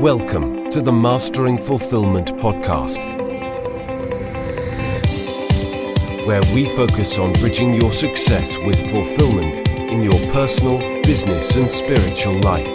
Welcome 0.00 0.70
to 0.70 0.80
the 0.80 0.92
Mastering 0.92 1.58
Fulfillment 1.58 2.28
podcast, 2.36 2.98
where 6.24 6.40
we 6.54 6.66
focus 6.76 7.18
on 7.18 7.32
bridging 7.32 7.74
your 7.74 7.92
success 7.92 8.56
with 8.58 8.78
fulfillment 8.92 9.68
in 9.76 10.04
your 10.04 10.16
personal, 10.32 10.78
business, 11.02 11.56
and 11.56 11.68
spiritual 11.68 12.38
life. 12.42 12.68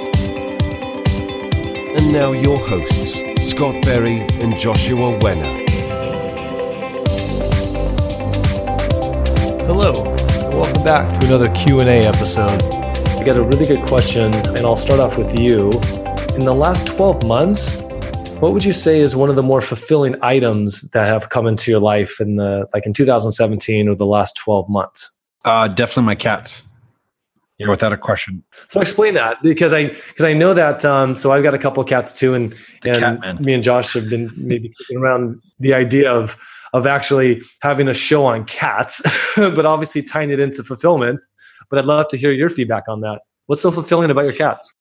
And 1.95 2.11
now, 2.11 2.33
your 2.33 2.57
hosts, 2.57 3.13
Scott 3.49 3.81
Berry 3.85 4.19
and 4.41 4.57
Joshua 4.57 5.17
Wenner. 5.19 5.65
Hello, 9.61 10.03
welcome 10.51 10.83
back 10.83 11.17
to 11.21 11.27
another 11.27 11.47
Q&A 11.55 12.05
episode. 12.05 12.61
I 12.61 13.23
got 13.23 13.37
a 13.37 13.43
really 13.43 13.65
good 13.65 13.87
question, 13.87 14.33
and 14.33 14.65
I'll 14.65 14.75
start 14.75 14.99
off 14.99 15.17
with 15.17 15.39
you. 15.39 15.71
In 16.35 16.45
the 16.45 16.55
last 16.55 16.87
12 16.87 17.27
months, 17.27 17.75
what 18.39 18.53
would 18.53 18.65
you 18.65 18.73
say 18.73 18.99
is 18.99 19.15
one 19.15 19.29
of 19.29 19.35
the 19.35 19.43
more 19.43 19.61
fulfilling 19.61 20.15
items 20.23 20.81
that 20.89 21.07
have 21.07 21.29
come 21.29 21.45
into 21.45 21.69
your 21.69 21.79
life 21.79 22.19
in 22.19 22.37
the 22.37 22.67
like 22.73 22.87
in 22.87 22.93
2017 22.93 23.87
or 23.87 23.95
the 23.95 24.07
last 24.07 24.35
12 24.37 24.67
months? 24.67 25.11
Uh, 25.45 25.67
definitely 25.67 26.05
my 26.05 26.15
cats. 26.15 26.63
Yeah, 27.59 27.69
without 27.69 27.93
a 27.93 27.97
question. 27.97 28.43
So 28.67 28.81
explain 28.81 29.13
that 29.13 29.43
because 29.43 29.73
I 29.73 29.89
because 29.89 30.25
I 30.25 30.33
know 30.33 30.55
that 30.55 30.83
um, 30.83 31.13
so 31.13 31.31
I've 31.31 31.43
got 31.43 31.53
a 31.53 31.59
couple 31.59 31.83
of 31.83 31.87
cats 31.87 32.17
too, 32.17 32.33
and 32.33 32.55
The 32.81 33.19
and 33.23 33.39
me 33.39 33.53
and 33.53 33.63
Josh 33.63 33.93
have 33.93 34.09
been 34.09 34.31
maybe 34.35 34.69
kicking 34.69 34.97
around 34.97 35.39
the 35.59 35.75
idea 35.75 36.11
of 36.11 36.35
of 36.73 36.87
actually 36.87 37.43
having 37.61 37.87
a 37.87 37.93
show 37.93 38.25
on 38.25 38.45
cats, 38.45 39.03
but 39.35 39.67
obviously 39.67 40.01
tying 40.01 40.31
it 40.31 40.39
into 40.39 40.63
fulfillment. 40.63 41.19
But 41.69 41.77
I'd 41.77 41.85
love 41.85 42.07
to 42.07 42.17
hear 42.17 42.31
your 42.31 42.49
feedback 42.49 42.85
on 42.87 43.01
that. 43.01 43.21
What's 43.45 43.61
so 43.61 43.69
fulfilling 43.71 44.09
about 44.09 44.23
your 44.23 44.33
cats? 44.33 44.73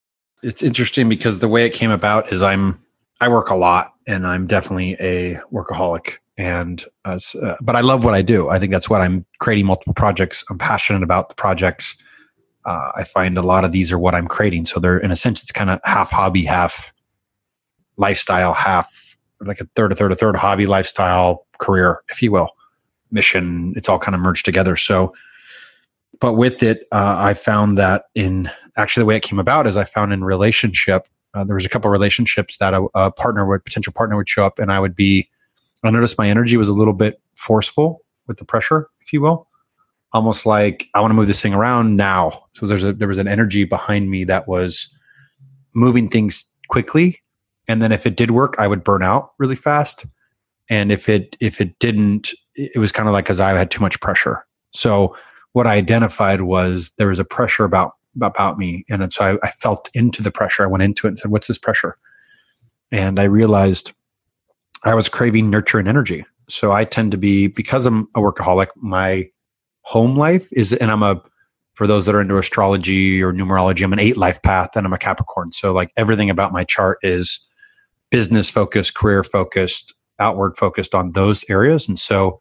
It's 0.43 0.63
interesting 0.63 1.09
because 1.09 1.39
the 1.39 1.49
way 1.49 1.67
it 1.67 1.71
came 1.71 1.91
about 1.91 2.33
is 2.33 2.43
I'm 2.43 2.83
I 3.21 3.29
work 3.29 3.51
a 3.51 3.55
lot 3.55 3.95
and 4.07 4.27
I'm 4.27 4.47
definitely 4.47 4.97
a 4.99 5.41
workaholic 5.53 6.17
and 6.37 6.85
uh, 7.05 7.19
uh, 7.41 7.55
but 7.63 7.77
I 7.77 7.81
love 7.81 8.05
what 8.05 8.15
I 8.15 8.23
do. 8.23 8.49
I 8.49 8.59
think 8.59 8.73
that's 8.73 8.91
what 8.91 9.01
I'm 9.01 9.25
creating 9.39 9.67
multiple 9.67 9.95
projects. 9.95 10.45
I'm 10.51 10.59
passionate 10.59 11.03
about 11.03 11.29
the 11.29 11.35
projects. 11.35 11.97
Uh, 12.65 12.93
I 12.97 13.05
find 13.05 13.37
a 13.39 13.43
lot 13.43 13.65
of 13.65 13.73
these 13.73 13.93
are 13.93 13.99
what 13.99 14.15
I'm 14.15 14.27
creating. 14.27 14.67
So 14.67 14.81
they're 14.81 14.99
in 14.99 15.11
a 15.11 15.17
sense 15.17 15.43
it's 15.43 15.53
kind 15.53 15.71
of 15.71 15.81
half 15.85 16.11
hobby, 16.11 16.45
half 16.45 16.93
lifestyle, 17.97 18.55
half 18.55 19.17
like 19.41 19.61
a 19.61 19.67
third, 19.77 19.93
a 19.93 19.95
third, 19.95 20.13
a 20.13 20.17
third 20.17 20.37
hobby, 20.37 20.67
lifestyle, 20.67 21.47
career, 21.59 22.03
if 22.09 22.23
you 22.23 22.33
will, 22.33 22.51
mission. 23.11 23.73
It's 23.77 23.89
all 23.89 23.99
kind 23.99 24.15
of 24.15 24.21
merged 24.21 24.45
together. 24.45 24.77
So, 24.77 25.13
but 26.21 26.35
with 26.35 26.63
it, 26.63 26.87
uh, 26.93 27.17
I 27.19 27.35
found 27.35 27.79
that 27.79 28.05
in 28.15 28.51
actually 28.77 29.03
the 29.03 29.07
way 29.07 29.17
it 29.17 29.23
came 29.23 29.39
about 29.39 29.67
is 29.67 29.77
I 29.77 29.85
found 29.85 30.13
in 30.13 30.25
relationship, 30.25 31.07
uh, 31.35 31.45
there 31.45 31.55
was 31.55 31.65
a 31.65 31.69
couple 31.69 31.89
of 31.89 31.93
relationships 31.93 32.59
that 32.59 32.75
a, 32.75 32.87
a 32.95 33.11
partner 33.11 33.47
would 33.47 33.65
potential 33.65 33.93
partner 33.93 34.17
would 34.17 34.29
show 34.29 34.45
up, 34.45 34.59
and 34.59 34.71
I 34.71 34.81
would 34.81 34.95
be. 34.95 35.29
I 35.85 35.91
noticed 35.91 36.17
my 36.17 36.29
energy 36.29 36.57
was 36.57 36.69
a 36.69 36.73
little 36.73 36.93
bit 36.95 37.21
forceful 37.35 37.99
with 38.29 38.37
the 38.37 38.45
pressure, 38.45 38.87
if 39.01 39.13
you 39.13 39.21
will, 39.21 39.49
almost 40.13 40.47
like 40.47 40.87
I 40.95 41.01
want 41.01 41.11
to 41.11 41.15
move 41.15 41.27
this 41.27 41.43
thing 41.43 41.55
around 41.55 41.97
now. 41.97 42.45
So 42.55 42.67
there's 42.67 42.85
a 42.85 42.93
there 42.93 43.09
was 43.09 43.19
an 43.19 43.27
energy 43.27 43.65
behind 43.65 44.09
me 44.09 44.25
that 44.25 44.47
was 44.47 44.89
moving 45.75 46.09
things 46.09 46.45
quickly, 46.69 47.19
and 47.67 47.83
then 47.83 47.93
if 47.93 48.07
it 48.07 48.17
did 48.17 48.31
work, 48.31 48.55
I 48.59 48.69
would 48.69 48.85
burn 48.85 49.03
out 49.03 49.33
really 49.39 49.57
fast, 49.57 50.07
and 50.69 50.93
if 50.93 51.09
it 51.09 51.37
if 51.41 51.61
it 51.61 51.79
didn't, 51.79 52.33
it 52.55 52.79
was 52.79 52.93
kind 52.93 53.09
of 53.09 53.13
like 53.13 53.25
because 53.25 53.41
I 53.41 53.51
had 53.59 53.71
too 53.71 53.81
much 53.81 54.01
pressure. 54.01 54.47
So 54.75 55.17
what 55.53 55.67
I 55.67 55.77
identified 55.77 56.43
was 56.43 56.93
there 56.99 57.09
was 57.09 57.19
a 57.19 57.25
pressure 57.25 57.65
about 57.65 57.95
about 58.21 58.59
me, 58.59 58.85
and 58.91 59.13
so 59.13 59.39
I, 59.43 59.47
I 59.47 59.51
felt 59.53 59.89
into 59.95 60.23
the 60.23 60.31
pressure. 60.31 60.63
I 60.65 60.67
went 60.67 60.83
into 60.83 61.07
it 61.07 61.11
and 61.11 61.19
said, 61.19 61.31
"What's 61.31 61.47
this 61.47 61.59
pressure?" 61.59 61.97
And 62.91 63.19
I 63.19 63.25
realized 63.25 63.93
I 64.85 64.95
was 64.95 65.09
craving 65.09 65.49
nurture 65.51 65.79
and 65.79 65.89
energy. 65.89 66.25
So 66.49 66.73
I 66.73 66.85
tend 66.85 67.13
to 67.13 67.19
be 67.19 67.47
because 67.47 67.87
I'm 67.87 68.09
a 68.15 68.21
workaholic. 68.21 68.69
My 68.77 69.29
home 69.83 70.17
life 70.17 70.49
is, 70.53 70.73
and 70.75 70.91
I'm 70.91 71.03
a 71.03 71.23
for 71.75 71.87
those 71.87 72.05
that 72.05 72.15
are 72.15 72.21
into 72.21 72.37
astrology 72.37 73.23
or 73.23 73.33
numerology, 73.33 73.83
I'm 73.83 73.95
an 73.95 73.99
eight 73.99 74.19
life 74.19 74.43
path, 74.43 74.77
and 74.77 74.87
I'm 74.87 74.93
a 74.93 74.99
Capricorn. 74.99 75.53
So 75.53 75.73
like 75.73 75.91
everything 75.97 76.29
about 76.29 76.53
my 76.53 76.65
chart 76.65 76.99
is 77.03 77.41
business 78.11 78.51
focused, 78.51 78.95
career 78.95 79.25
focused, 79.25 79.95
outward 80.19 80.57
focused 80.57 80.95
on 80.95 81.13
those 81.13 81.45
areas, 81.49 81.89
and 81.89 81.99
so 81.99 82.39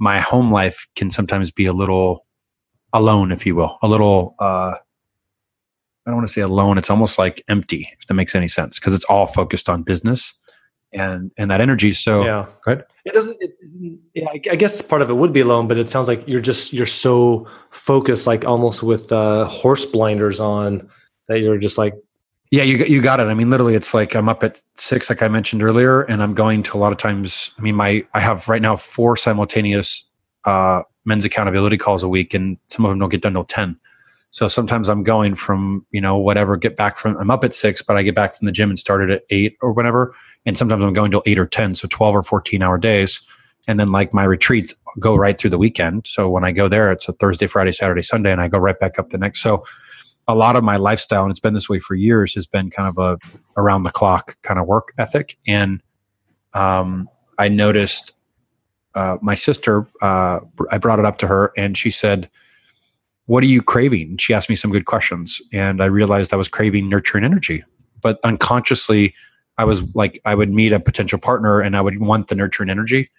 my 0.00 0.18
home 0.20 0.50
life 0.50 0.86
can 0.96 1.10
sometimes 1.10 1.52
be 1.52 1.66
a 1.66 1.72
little 1.72 2.24
alone, 2.92 3.30
if 3.30 3.46
you 3.46 3.54
will, 3.54 3.78
a 3.82 3.88
little. 3.88 4.34
uh 4.40 4.74
I 6.06 6.10
don't 6.10 6.16
want 6.16 6.26
to 6.26 6.32
say 6.32 6.40
alone. 6.40 6.78
It's 6.78 6.90
almost 6.90 7.18
like 7.18 7.42
empty, 7.48 7.88
if 7.98 8.06
that 8.06 8.14
makes 8.14 8.34
any 8.34 8.48
sense, 8.48 8.78
because 8.78 8.94
it's 8.94 9.04
all 9.04 9.26
focused 9.26 9.68
on 9.68 9.82
business 9.82 10.34
and 10.92 11.30
and 11.38 11.50
that 11.50 11.60
energy. 11.60 11.92
So 11.92 12.24
yeah, 12.24 12.46
go 12.64 12.72
ahead. 12.72 12.84
it 13.04 13.14
doesn't. 13.14 13.36
It, 13.40 13.56
yeah, 14.14 14.28
I 14.28 14.40
I 14.50 14.56
guess 14.56 14.82
part 14.82 15.02
of 15.02 15.10
it 15.10 15.14
would 15.14 15.32
be 15.32 15.40
alone, 15.40 15.68
but 15.68 15.78
it 15.78 15.88
sounds 15.88 16.08
like 16.08 16.26
you're 16.26 16.40
just 16.40 16.72
you're 16.72 16.86
so 16.86 17.46
focused, 17.70 18.26
like 18.26 18.44
almost 18.44 18.82
with 18.82 19.12
uh, 19.12 19.44
horse 19.46 19.86
blinders 19.86 20.40
on, 20.40 20.88
that 21.28 21.40
you're 21.40 21.58
just 21.58 21.78
like 21.78 21.94
Yeah, 22.50 22.64
you 22.64 22.76
you 22.84 23.00
got 23.00 23.18
it. 23.18 23.28
I 23.28 23.34
mean, 23.34 23.48
literally, 23.48 23.74
it's 23.74 23.94
like 23.94 24.14
I'm 24.14 24.28
up 24.28 24.44
at 24.44 24.60
six, 24.74 25.08
like 25.08 25.22
I 25.22 25.28
mentioned 25.28 25.62
earlier, 25.62 26.02
and 26.02 26.22
I'm 26.22 26.34
going 26.34 26.62
to 26.64 26.76
a 26.76 26.78
lot 26.78 26.92
of 26.92 26.98
times. 26.98 27.50
I 27.58 27.62
mean, 27.62 27.74
my 27.74 28.04
I 28.12 28.20
have 28.20 28.46
right 28.46 28.60
now 28.60 28.76
four 28.76 29.16
simultaneous 29.16 30.06
uh, 30.44 30.82
men's 31.06 31.24
accountability 31.24 31.78
calls 31.78 32.02
a 32.02 32.08
week, 32.08 32.34
and 32.34 32.58
some 32.68 32.84
of 32.84 32.90
them 32.90 32.98
don't 32.98 33.08
get 33.08 33.22
done 33.22 33.32
till 33.32 33.44
ten. 33.44 33.78
So 34.32 34.48
sometimes 34.48 34.88
I'm 34.88 35.02
going 35.02 35.34
from 35.34 35.86
you 35.92 36.00
know 36.00 36.18
whatever, 36.18 36.56
get 36.56 36.76
back 36.76 36.98
from 36.98 37.16
I'm 37.18 37.30
up 37.30 37.44
at 37.44 37.54
six, 37.54 37.82
but 37.82 37.96
I 37.96 38.02
get 38.02 38.14
back 38.14 38.36
from 38.36 38.46
the 38.46 38.52
gym 38.52 38.70
and 38.70 38.78
started 38.78 39.10
at 39.10 39.22
eight 39.30 39.56
or 39.62 39.72
whatever, 39.72 40.14
and 40.44 40.58
sometimes 40.58 40.82
I'm 40.84 40.92
going 40.92 41.10
till 41.10 41.22
eight 41.26 41.38
or 41.38 41.46
ten, 41.46 41.74
so 41.74 41.86
twelve 41.88 42.16
or 42.16 42.22
fourteen 42.22 42.62
hour 42.62 42.78
days, 42.78 43.20
and 43.68 43.78
then 43.78 43.92
like 43.92 44.12
my 44.12 44.24
retreats 44.24 44.74
go 44.98 45.14
right 45.14 45.38
through 45.38 45.50
the 45.50 45.58
weekend. 45.58 46.06
So 46.06 46.28
when 46.28 46.44
I 46.44 46.52
go 46.52 46.66
there, 46.66 46.90
it's 46.90 47.08
a 47.08 47.12
Thursday, 47.12 47.46
Friday, 47.46 47.72
Saturday, 47.72 48.02
Sunday, 48.02 48.32
and 48.32 48.40
I 48.40 48.48
go 48.48 48.58
right 48.58 48.78
back 48.78 48.98
up 48.98 49.10
the 49.10 49.18
next. 49.18 49.42
So 49.42 49.64
a 50.28 50.34
lot 50.34 50.56
of 50.56 50.64
my 50.64 50.76
lifestyle, 50.76 51.24
and 51.24 51.30
it's 51.30 51.40
been 51.40 51.54
this 51.54 51.68
way 51.68 51.78
for 51.78 51.94
years, 51.94 52.34
has 52.34 52.46
been 52.46 52.70
kind 52.70 52.88
of 52.88 52.98
a 52.98 53.18
around 53.60 53.82
the 53.82 53.90
clock 53.90 54.40
kind 54.42 54.58
of 54.58 54.66
work 54.66 54.92
ethic. 54.96 55.36
And 55.46 55.82
um, 56.54 57.08
I 57.38 57.48
noticed 57.48 58.12
uh, 58.94 59.18
my 59.20 59.34
sister, 59.34 59.86
uh, 60.00 60.40
I 60.70 60.78
brought 60.78 60.98
it 60.98 61.04
up 61.04 61.18
to 61.18 61.26
her, 61.26 61.52
and 61.56 61.76
she 61.76 61.90
said, 61.90 62.30
What 63.26 63.42
are 63.42 63.46
you 63.46 63.62
craving? 63.62 64.16
She 64.18 64.34
asked 64.34 64.48
me 64.48 64.54
some 64.54 64.70
good 64.70 64.86
questions. 64.86 65.40
And 65.52 65.82
I 65.82 65.86
realized 65.86 66.32
I 66.32 66.36
was 66.36 66.48
craving 66.48 66.88
nurture 66.88 67.16
and 67.16 67.24
energy. 67.24 67.64
But 68.00 68.18
unconsciously, 68.24 69.14
I 69.58 69.64
was 69.64 69.82
like, 69.94 70.20
I 70.24 70.34
would 70.34 70.50
meet 70.50 70.72
a 70.72 70.80
potential 70.80 71.18
partner 71.18 71.60
and 71.60 71.76
I 71.76 71.80
would 71.80 72.00
want 72.00 72.28
the 72.28 72.34
nurture 72.34 72.62
and 72.62 72.70
energy. 72.70 73.10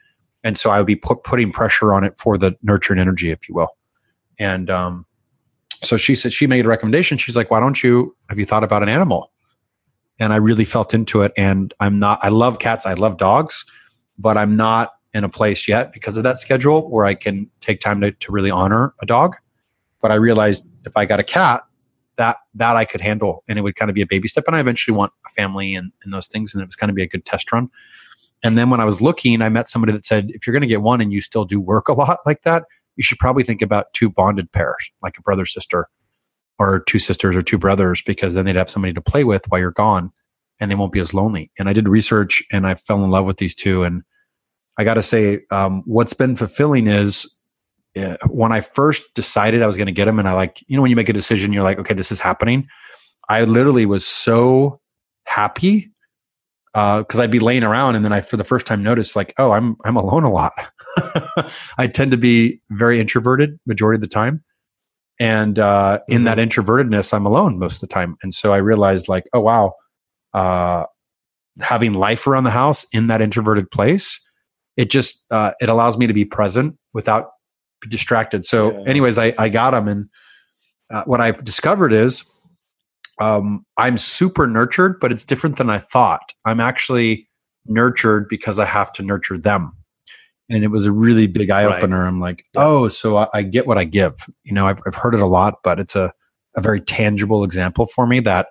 And 0.44 0.58
so 0.58 0.72
I 0.72 0.78
would 0.80 0.88
be 0.88 0.98
put, 0.98 1.24
putting 1.24 1.52
pressure 1.52 1.94
on 1.94 2.04
it 2.04 2.18
for 2.18 2.38
the 2.38 2.56
nurture 2.64 2.92
and 2.92 3.00
energy, 3.00 3.32
if 3.32 3.48
you 3.48 3.56
will. 3.56 3.70
And 4.40 4.70
um, 4.70 5.06
so 5.84 5.98
she 5.98 6.16
said 6.16 6.34
she 6.34 6.48
made 6.48 6.66
a 6.66 6.68
recommendation 6.68 7.18
she's 7.18 7.36
like 7.36 7.52
why 7.52 7.60
don't 7.60 7.84
you 7.84 8.16
have 8.30 8.40
you 8.40 8.46
thought 8.46 8.64
about 8.64 8.82
an 8.82 8.90
animal 8.90 9.32
and 10.20 10.34
i 10.34 10.36
really 10.36 10.66
felt 10.66 10.94
into 10.94 11.22
it 11.22 11.32
and 11.38 11.74
i'm 11.80 12.00
not 12.00 12.20
i 12.24 12.30
love 12.30 12.60
cats 12.60 12.86
i 12.86 12.94
love 12.94 13.18
dogs 13.18 13.66
but 14.18 14.38
i'm 14.38 14.56
not 14.56 14.94
in 15.14 15.24
a 15.24 15.30
place 15.30 15.68
yet 15.68 15.94
because 15.94 16.18
of 16.18 16.24
that 16.24 16.40
schedule 16.40 16.90
where 16.90 17.06
i 17.06 17.14
can 17.14 17.50
take 17.60 17.80
time 17.80 18.02
to, 18.02 18.12
to 18.14 18.32
really 18.32 18.52
honor 18.52 18.94
a 19.02 19.06
dog 19.06 19.36
but 20.04 20.12
i 20.12 20.16
realized 20.16 20.68
if 20.86 20.96
i 20.96 21.06
got 21.06 21.20
a 21.20 21.24
cat 21.24 21.64
that 22.18 22.38
that 22.54 22.76
i 22.76 22.86
could 22.86 23.02
handle 23.02 23.44
and 23.50 23.58
it 23.58 23.64
would 23.64 23.76
kind 23.76 23.90
of 23.90 23.96
be 23.96 24.04
a 24.04 24.08
baby 24.08 24.28
step 24.28 24.44
and 24.46 24.56
i 24.56 24.60
eventually 24.60 24.96
want 24.96 25.12
a 25.26 25.30
family 25.32 25.74
and, 25.74 25.92
and 26.04 26.14
those 26.14 26.28
things 26.28 26.54
and 26.54 26.62
it 26.62 26.68
was 26.68 26.76
kind 26.76 26.92
of 26.92 26.96
be 26.96 27.02
a 27.02 27.08
good 27.08 27.26
test 27.26 27.52
run 27.52 27.68
and 28.44 28.56
then 28.56 28.70
when 28.70 28.80
i 28.80 28.86
was 28.86 29.02
looking 29.02 29.42
i 29.42 29.50
met 29.50 29.68
somebody 29.68 29.92
that 29.92 30.06
said 30.06 30.30
if 30.30 30.46
you're 30.46 30.54
going 30.54 30.62
to 30.62 30.68
get 30.68 30.84
one 30.84 31.02
and 31.02 31.12
you 31.12 31.22
still 31.22 31.46
do 31.46 31.60
work 31.60 31.88
a 31.88 31.94
lot 31.94 32.20
like 32.28 32.44
that 32.44 32.66
you 32.96 33.04
should 33.04 33.20
probably 33.20 33.44
think 33.44 33.62
about 33.62 33.94
two 33.94 34.10
bonded 34.10 34.52
pairs, 34.52 34.92
like 35.02 35.18
a 35.18 35.22
brother 35.22 35.46
sister, 35.46 35.88
or 36.60 36.82
two 36.82 37.00
sisters 37.00 37.36
or 37.36 37.42
two 37.42 37.58
brothers, 37.58 38.02
because 38.02 38.34
then 38.34 38.46
they'd 38.46 38.56
have 38.56 38.70
somebody 38.70 38.94
to 38.94 39.02
play 39.02 39.24
with 39.24 39.46
while 39.50 39.60
you're 39.60 39.72
gone, 39.72 40.12
and 40.60 40.70
they 40.70 40.76
won't 40.76 40.92
be 40.92 41.00
as 41.00 41.14
lonely. 41.14 41.52
And 41.58 41.68
I 41.68 41.74
did 41.74 41.88
research, 41.88 42.44
and 42.52 42.68
I 42.68 42.76
fell 42.76 43.04
in 43.04 43.10
love 43.10 43.26
with 43.26 43.38
these 43.38 43.56
two. 43.56 43.84
And 43.84 44.04
I 44.78 44.84
got 44.84 44.96
to 44.96 45.04
say, 45.04 45.42
um, 45.50 45.82
what's 45.86 46.14
been 46.14 46.36
fulfilling 46.36 46.88
is 46.88 47.30
uh, 47.98 48.18
when 48.28 48.52
I 48.52 48.62
first 48.62 49.04
decided 49.14 49.62
I 49.62 49.68
was 49.68 49.78
going 49.78 49.88
to 49.88 49.94
get 49.94 50.06
them, 50.06 50.20
and 50.20 50.28
I 50.28 50.34
like, 50.34 50.64
you 50.68 50.76
know, 50.76 50.82
when 50.82 50.90
you 50.90 50.96
make 50.96 51.10
a 51.10 51.14
decision, 51.14 51.54
you're 51.54 51.64
like, 51.64 51.80
okay, 51.80 51.94
this 51.94 52.12
is 52.12 52.20
happening. 52.20 52.68
I 53.30 53.44
literally 53.44 53.86
was 53.86 54.06
so 54.06 54.80
happy 55.26 55.92
because 56.74 57.20
I'd 57.20 57.32
be 57.32 57.40
laying 57.40 57.64
around 57.64 57.96
and 57.96 58.04
then 58.04 58.12
I, 58.12 58.22
for 58.22 58.36
the 58.36 58.44
first 58.44 58.66
time, 58.66 58.82
noticed 58.82 59.16
like, 59.16 59.34
oh, 59.38 59.52
I'm 59.52 59.78
I'm 59.86 59.96
alone 59.96 60.24
a 60.24 60.32
lot. 60.32 60.54
I 61.78 61.88
tend 61.88 62.12
to 62.12 62.18
be 62.18 62.62
very 62.72 63.00
introverted 63.00 63.60
majority 63.66 63.98
of 63.98 64.02
the 64.02 64.08
time, 64.08 64.44
and 65.20 65.60
uh, 65.60 66.00
in 66.08 66.24
that 66.24 66.40
introvertedness, 66.40 67.14
I'm 67.14 67.26
alone 67.26 67.60
most 67.60 67.76
of 67.76 67.82
the 67.82 67.88
time. 67.88 68.18
And 68.24 68.34
so 68.34 68.54
I 68.54 68.58
realized 68.58 69.08
like, 69.08 69.26
oh 69.34 69.40
wow, 69.40 69.74
uh, 70.34 70.86
having 71.60 71.94
life 71.94 72.26
around 72.26 72.44
the 72.44 72.52
house 72.52 72.86
in 72.92 73.08
that 73.08 73.22
introverted 73.22 73.70
place, 73.70 74.20
it 74.76 74.90
just 74.90 75.24
uh, 75.32 75.54
it 75.62 75.70
allows 75.70 75.98
me 75.98 76.08
to 76.08 76.14
be 76.14 76.26
present 76.26 76.78
without 76.94 77.30
distracted. 77.90 78.46
So, 78.46 78.72
Yeah. 78.72 78.90
anyways, 78.90 79.18
I 79.18 79.34
I 79.38 79.50
got 79.50 79.72
them, 79.72 79.88
and 79.88 80.10
uh, 80.92 81.04
what 81.06 81.22
I've 81.22 81.44
discovered 81.44 81.94
is 81.94 82.26
um, 83.20 83.66
I'm 83.78 83.98
super 83.98 84.48
nurtured, 84.48 85.00
but 85.00 85.12
it's 85.12 85.26
different 85.26 85.58
than 85.58 85.70
I 85.70 85.80
thought. 85.80 86.34
I'm 86.46 86.60
actually 86.60 87.30
nurtured 87.66 88.28
because 88.28 88.60
I 88.60 88.66
have 88.66 88.92
to 88.94 89.04
nurture 89.04 89.38
them. 89.38 89.72
And 90.50 90.64
it 90.64 90.68
was 90.68 90.86
a 90.86 90.92
really 90.92 91.28
big 91.28 91.50
eye 91.50 91.64
opener. 91.64 92.02
Right. 92.02 92.08
I'm 92.08 92.20
like, 92.20 92.46
oh, 92.58 92.90
so 92.90 93.18
I, 93.18 93.28
I, 93.34 93.42
get 93.44 93.66
what 93.66 93.78
I 93.78 93.86
give. 93.86 94.14
You 94.44 94.54
know, 94.54 94.68
I've, 94.68 94.82
I've 94.86 94.96
heard 94.96 95.16
it 95.16 95.22
a 95.22 95.26
lot, 95.26 95.60
but 95.64 95.80
it's 95.80 95.96
a, 95.96 96.12
a 96.58 96.62
very 96.62 96.82
tangible 96.82 97.44
example 97.44 97.88
for 97.88 98.06
me 98.06 98.20
that 98.22 98.48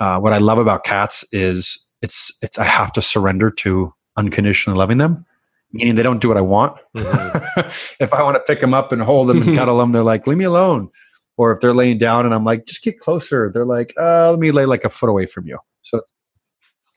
uh, 0.00 0.18
what 0.18 0.32
I 0.32 0.38
love 0.38 0.58
about 0.58 0.84
cats 0.84 1.24
is 1.32 1.88
it's 2.02 2.36
it's 2.42 2.58
I 2.58 2.64
have 2.64 2.92
to 2.92 3.02
surrender 3.02 3.50
to 3.50 3.92
unconditionally 4.16 4.78
loving 4.78 4.98
them, 4.98 5.24
meaning 5.72 5.94
they 5.94 6.02
don't 6.02 6.20
do 6.20 6.28
what 6.28 6.36
I 6.36 6.42
want. 6.42 6.78
Mm-hmm. 6.96 7.60
if 8.02 8.12
I 8.12 8.22
want 8.22 8.36
to 8.36 8.40
pick 8.40 8.60
them 8.60 8.74
up 8.74 8.92
and 8.92 9.02
hold 9.02 9.28
them 9.28 9.42
and 9.42 9.56
cuddle 9.56 9.78
them, 9.78 9.92
they're 9.92 10.02
like, 10.02 10.26
"Leave 10.26 10.38
me 10.38 10.44
alone." 10.44 10.90
Or 11.36 11.52
if 11.52 11.60
they're 11.60 11.72
laying 11.72 11.98
down 11.98 12.24
and 12.26 12.34
I'm 12.34 12.44
like, 12.44 12.66
"Just 12.66 12.82
get 12.82 12.98
closer," 12.98 13.50
they're 13.52 13.64
like, 13.64 13.94
uh, 13.98 14.30
"Let 14.30 14.40
me 14.40 14.50
lay 14.50 14.66
like 14.66 14.84
a 14.84 14.90
foot 14.90 15.08
away 15.08 15.26
from 15.26 15.46
you." 15.46 15.58
So 15.82 16.02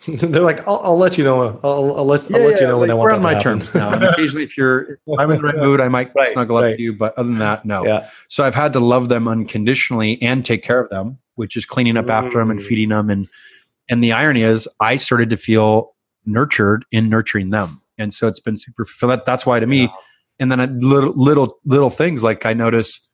they're 0.08 0.42
like, 0.42 0.68
I'll, 0.68 0.80
I'll, 0.84 0.98
let 0.98 1.18
you 1.18 1.24
know. 1.24 1.60
I'll, 1.64 1.98
I'll 1.98 2.06
let, 2.06 2.28
yeah, 2.28 2.38
I'll 2.38 2.44
let 2.44 2.60
you 2.60 2.68
know 2.68 2.80
when 2.80 2.90
I 2.90 2.96
want. 2.96 3.12
We're 3.12 3.16
on 3.16 3.22
my 3.22 3.36
happen. 3.36 3.60
terms 3.60 3.76
now. 3.76 3.94
And 3.94 4.04
occasionally, 4.04 4.44
if 4.44 4.58
you're, 4.58 4.94
if 4.94 5.20
I'm 5.20 5.30
in 5.30 5.38
the 5.38 5.44
right 5.44 5.56
mood, 5.56 5.80
I 5.80 5.90
might 5.90 6.12
right, 6.16 6.34
snuggle 6.34 6.60
right. 6.60 6.72
up 6.72 6.78
to 6.78 6.82
you. 6.82 6.94
But 6.94 7.16
other 7.18 7.30
than 7.30 7.38
that, 7.38 7.66
no. 7.66 7.86
Yeah. 7.86 8.10
So 8.28 8.44
I've 8.44 8.56
had 8.56 8.74
to 8.74 8.80
love 8.80 9.10
them 9.10 9.28
unconditionally 9.28 10.20
and 10.22 10.44
take 10.44 10.64
care 10.64 10.80
of 10.80 10.90
them, 10.90 11.20
which 11.36 11.56
is 11.56 11.68
cleaning 11.68 11.98
up 11.98 12.06
mm. 12.06 12.12
after 12.12 12.40
them 12.40 12.50
and 12.50 12.62
feeding 12.62 12.90
them. 12.90 13.12
And 13.12 13.28
and 13.90 14.04
the 14.04 14.12
irony 14.12 14.42
is, 14.42 14.68
I 14.80 14.96
started 14.96 15.30
to 15.30 15.38
feel 15.38 15.94
nurtured 16.26 16.84
in 16.92 17.10
nurturing 17.10 17.52
them, 17.52 17.82
and 18.02 18.14
so 18.14 18.28
it's 18.28 18.40
been 18.40 18.58
super. 18.58 18.86
That, 19.02 19.26
that's 19.26 19.46
why 19.46 19.60
to 19.60 19.68
me, 19.68 19.84
yeah. 19.84 19.90
and 20.40 20.52
then 20.52 20.60
a 20.60 20.68
little 20.68 21.14
little 21.16 21.58
little 21.66 21.90
things 21.90 22.24
like 22.24 22.46
I 22.46 22.54
notice 22.54 23.08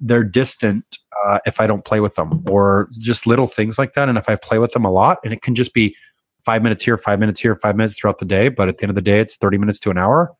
they're 0.00 0.24
distant 0.24 0.98
uh, 1.24 1.38
if 1.46 1.60
I 1.60 1.66
don't 1.66 1.84
play 1.84 2.00
with 2.00 2.16
them, 2.16 2.44
or 2.50 2.88
just 2.98 3.26
little 3.26 3.46
things 3.46 3.78
like 3.78 3.94
that. 3.94 4.08
And 4.08 4.18
if 4.18 4.28
I 4.28 4.36
play 4.36 4.58
with 4.58 4.72
them 4.72 4.84
a 4.84 4.90
lot, 4.90 5.18
and 5.24 5.32
it 5.32 5.42
can 5.42 5.54
just 5.54 5.74
be 5.74 5.96
five 6.44 6.62
minutes 6.62 6.84
here, 6.84 6.98
five 6.98 7.20
minutes 7.20 7.40
here, 7.40 7.54
five 7.56 7.76
minutes 7.76 7.98
throughout 7.98 8.18
the 8.18 8.24
day. 8.24 8.48
But 8.48 8.68
at 8.68 8.78
the 8.78 8.84
end 8.84 8.90
of 8.90 8.96
the 8.96 9.02
day, 9.02 9.20
it's 9.20 9.36
30 9.36 9.58
minutes 9.58 9.78
to 9.80 9.90
an 9.90 9.98
hour. 9.98 10.32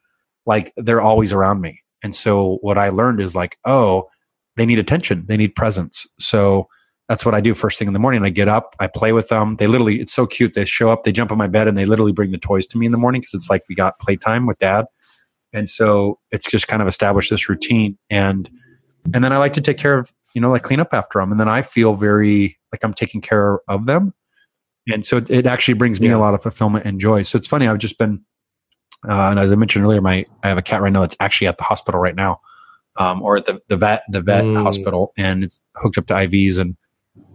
Like 0.47 0.73
they're 0.77 1.01
always 1.01 1.33
around 1.33 1.61
me. 1.61 1.81
And 2.03 2.17
so 2.17 2.59
what 2.63 2.79
I 2.79 2.89
learned 2.89 3.21
is 3.21 3.35
like, 3.35 3.57
oh, 3.65 4.09
they 4.57 4.67
need 4.67 4.79
attention, 4.79 5.25
they 5.29 5.37
need 5.37 5.55
presence. 5.55 6.07
So 6.19 6.69
that's 7.09 7.25
what 7.25 7.35
I 7.35 7.41
do 7.41 7.55
first 7.55 7.79
thing 7.79 7.89
in 7.89 7.95
the 7.95 8.01
morning. 8.01 8.25
I 8.25 8.31
get 8.31 8.49
up, 8.49 8.77
I 8.79 8.87
play 8.87 9.13
with 9.13 9.29
them. 9.29 9.57
They 9.57 9.67
literally, 9.67 10.01
it's 10.01 10.13
so 10.13 10.27
cute. 10.27 10.55
They 10.55 10.65
show 10.65 10.91
up, 10.91 11.05
they 11.05 11.13
jump 11.13 11.33
on 11.33 11.39
my 11.39 11.49
bed, 11.49 11.69
and 11.69 11.77
they 11.77 11.85
literally 11.85 12.13
bring 12.13 12.31
the 12.31 12.39
toys 12.39 12.67
to 12.69 12.79
me 12.79 12.87
in 12.87 12.93
the 12.93 12.99
morning 12.99 13.21
because 13.21 13.35
it's 13.35 13.51
like 13.51 13.65
we 13.69 13.75
got 13.75 13.99
playtime 13.99 14.47
with 14.47 14.59
dad. 14.59 14.87
And 15.53 15.69
so 15.69 16.19
it's 16.31 16.47
just 16.51 16.69
kind 16.69 16.81
of 16.81 16.89
established 16.89 17.31
this 17.31 17.49
routine. 17.49 17.99
And 18.09 18.51
and 19.13 19.25
then 19.25 19.33
I 19.33 19.37
like 19.39 19.53
to 19.55 19.61
take 19.61 19.79
care 19.79 19.99
of, 19.99 20.13
you 20.33 20.41
know, 20.41 20.51
like 20.51 20.63
clean 20.63 20.81
up 20.81 20.95
after 20.95 21.19
them. 21.19 21.33
And 21.33 21.41
then 21.41 21.49
I 21.49 21.63
feel 21.63 21.95
very 21.95 22.59
like 22.73 22.85
I'm 22.85 22.95
taking 22.95 23.21
care 23.21 23.59
of 23.69 23.87
them 23.87 24.15
and 24.89 25.07
so 25.07 25.19
it, 25.19 25.31
it 25.31 25.47
actually 25.47 25.75
brings 25.75 26.01
me 26.01 26.09
yeah. 26.09 26.17
a 26.17 26.19
lot 26.19 26.35
of 26.35 26.43
fulfillment 26.43 26.85
and 26.85 27.01
joy. 27.01 27.23
So 27.23 27.37
it's 27.37 27.49
funny. 27.49 27.69
I've 27.69 27.79
just 27.79 27.99
been, 27.99 28.25
uh, 29.09 29.31
and 29.31 29.39
as 29.39 29.53
I 29.53 29.55
mentioned 29.55 29.85
earlier, 29.85 30.01
my 30.01 30.25
I 30.43 30.49
have 30.49 30.59
a 30.59 30.63
cat 30.63 30.83
right 30.83 30.93
now 30.93 31.01
that's 31.01 31.17
actually 31.21 31.49
at 31.49 31.59
the 31.59 31.65
hospital 31.65 32.01
right 32.01 32.15
now, 32.15 32.41
um, 32.97 33.23
or 33.23 33.37
at 33.37 33.47
the 33.47 33.61
the 33.69 33.77
vet 33.77 34.03
the 34.09 34.21
vet 34.21 34.45
mm. 34.45 34.63
hospital, 34.63 35.13
and 35.17 35.45
it's 35.45 35.61
hooked 35.77 35.99
up 35.99 36.07
to 36.07 36.15
IVs, 36.15 36.59
and 36.59 36.77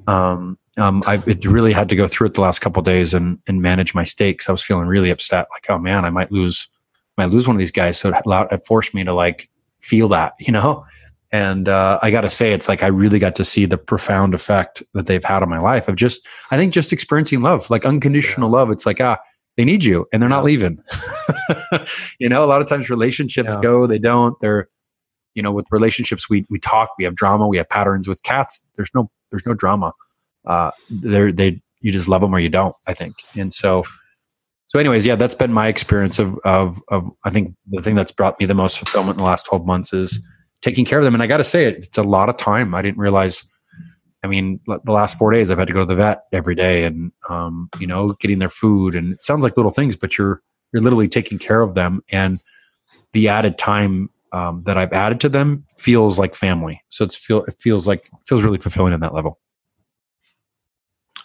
um, 0.08 0.58
um, 0.78 1.04
I 1.06 1.22
it 1.26 1.46
really 1.46 1.74
had 1.74 1.90
to 1.90 1.96
go 1.96 2.08
through 2.08 2.28
it 2.28 2.34
the 2.36 2.42
last 2.42 2.60
couple 2.60 2.82
days 2.82 3.14
and 3.14 3.40
and 3.48 3.62
manage 3.62 3.94
my 3.94 4.04
stakes. 4.04 4.50
I 4.50 4.52
was 4.52 4.64
feeling 4.64 4.88
really 4.88 5.10
upset, 5.10 5.48
like 5.52 5.66
oh 5.70 5.80
man, 5.80 6.06
I 6.06 6.10
might 6.10 6.32
lose, 6.32 6.70
might 7.18 7.30
lose 7.30 7.48
one 7.48 7.56
of 7.56 7.60
these 7.60 7.72
guys. 7.72 7.98
So 7.98 8.10
it, 8.10 8.26
allowed, 8.26 8.52
it 8.52 8.66
forced 8.66 8.94
me 8.94 9.04
to 9.04 9.14
like 9.14 9.50
feel 9.80 10.08
that, 10.10 10.34
you 10.40 10.52
know, 10.52 10.86
and 11.32 11.68
uh, 11.68 12.00
I 12.02 12.12
got 12.12 12.22
to 12.22 12.30
say, 12.30 12.54
it's 12.54 12.70
like 12.70 12.84
I 12.84 12.88
really 12.88 13.20
got 13.20 13.36
to 13.36 13.46
see 13.46 13.66
the 13.66 13.78
profound 13.78 14.34
effect 14.34 14.82
that 14.94 15.08
they've 15.08 15.24
had 15.24 15.44
on 15.44 15.50
my 15.50 15.60
life 15.60 15.88
of 15.88 15.98
just, 15.98 16.26
I 16.52 16.58
think, 16.58 16.74
just 16.74 16.94
experiencing 16.94 17.42
love, 17.42 17.70
like 17.70 17.86
unconditional 17.86 18.50
yeah. 18.50 18.56
love. 18.56 18.72
It's 18.72 18.86
like, 18.86 19.02
ah, 19.02 19.18
they 19.58 19.66
need 19.66 19.84
you 19.84 20.08
and 20.14 20.22
they're 20.22 20.30
not 20.30 20.46
leaving. 20.46 20.78
you 22.20 22.30
know, 22.30 22.44
a 22.44 22.48
lot 22.48 22.62
of 22.62 22.68
times 22.68 22.90
relationships 22.90 23.54
yeah. 23.56 23.62
go, 23.62 23.88
they 23.88 24.00
don't. 24.00 24.40
They're, 24.40 24.70
you 25.34 25.44
know, 25.44 25.52
with 25.52 25.68
relationships, 25.70 26.30
we 26.30 26.46
we 26.50 26.60
talk, 26.60 26.92
we 26.98 27.04
have 27.04 27.16
drama, 27.16 27.48
we 27.48 27.58
have 27.58 27.70
patterns. 27.70 28.08
With 28.08 28.24
cats, 28.24 28.64
there's 28.76 28.92
no 28.96 29.12
there's 29.30 29.46
no 29.46 29.54
drama. 29.54 29.94
Uh, 30.46 30.72
they're 30.90 31.32
they 31.32 31.62
you 31.82 31.92
just 31.92 32.08
love 32.08 32.22
them 32.22 32.34
or 32.34 32.40
you 32.40 32.50
don't. 32.50 32.76
I 32.86 32.94
think, 32.94 33.16
and 33.36 33.54
so. 33.54 33.84
So, 34.70 34.80
anyways, 34.80 35.06
yeah, 35.06 35.16
that's 35.16 35.34
been 35.34 35.54
my 35.54 35.70
experience 35.70 36.20
of, 36.20 36.38
of, 36.44 36.82
of, 36.90 37.10
I 37.24 37.30
think 37.30 37.56
the 37.70 37.82
thing 37.82 37.96
that's 37.96 38.12
brought 38.12 38.38
me 38.38 38.46
the 38.46 38.54
most 38.54 38.78
fulfillment 38.78 39.16
in 39.16 39.20
the 39.20 39.24
last 39.24 39.46
12 39.46 39.66
months 39.66 39.94
is, 39.94 40.22
taking 40.62 40.86
care 40.86 41.00
of 41.00 41.06
them. 41.06 41.14
And 41.14 41.24
I 41.24 41.28
got 41.28 41.38
to 41.38 41.44
say, 41.44 41.66
it, 41.66 41.78
it's 41.78 41.98
a 41.98 42.04
lot 42.04 42.30
of 42.30 42.38
time. 42.38 42.74
I 42.74 42.82
didn't 42.82 43.00
realize. 43.00 43.46
I 44.24 44.28
mean, 44.28 44.60
the 44.66 44.92
last 44.92 45.18
four 45.18 45.32
days 45.32 45.52
I've 45.52 45.60
had 45.60 45.68
to 45.68 45.74
go 45.74 45.82
to 45.82 45.86
the 45.86 45.96
vet 45.96 46.24
every 46.34 46.56
day, 46.56 46.84
and 46.86 47.12
um, 47.30 47.70
you 47.80 47.88
know, 47.88 48.14
getting 48.20 48.40
their 48.40 48.50
food. 48.50 48.96
And 48.96 49.14
it 49.14 49.24
sounds 49.24 49.44
like 49.44 49.56
little 49.58 49.72
things, 49.72 49.96
but 49.96 50.18
you're 50.18 50.42
you're 50.74 50.82
literally 50.82 51.08
taking 51.08 51.38
care 51.38 51.62
of 51.62 51.76
them, 51.76 52.02
and 52.12 52.40
the 53.14 53.28
added 53.28 53.58
time 53.58 54.10
um, 54.38 54.64
that 54.66 54.78
I've 54.78 54.94
added 54.94 55.20
to 55.22 55.30
them 55.30 55.66
feels 55.78 56.20
like 56.20 56.36
family. 56.36 56.82
So 56.90 57.06
it's 57.06 57.16
feel 57.16 57.44
it 57.46 57.56
feels 57.60 57.88
like 57.88 58.10
feels 58.28 58.44
really 58.44 58.60
fulfilling 58.60 58.94
on 58.94 59.00
that 59.00 59.14
level. 59.14 59.40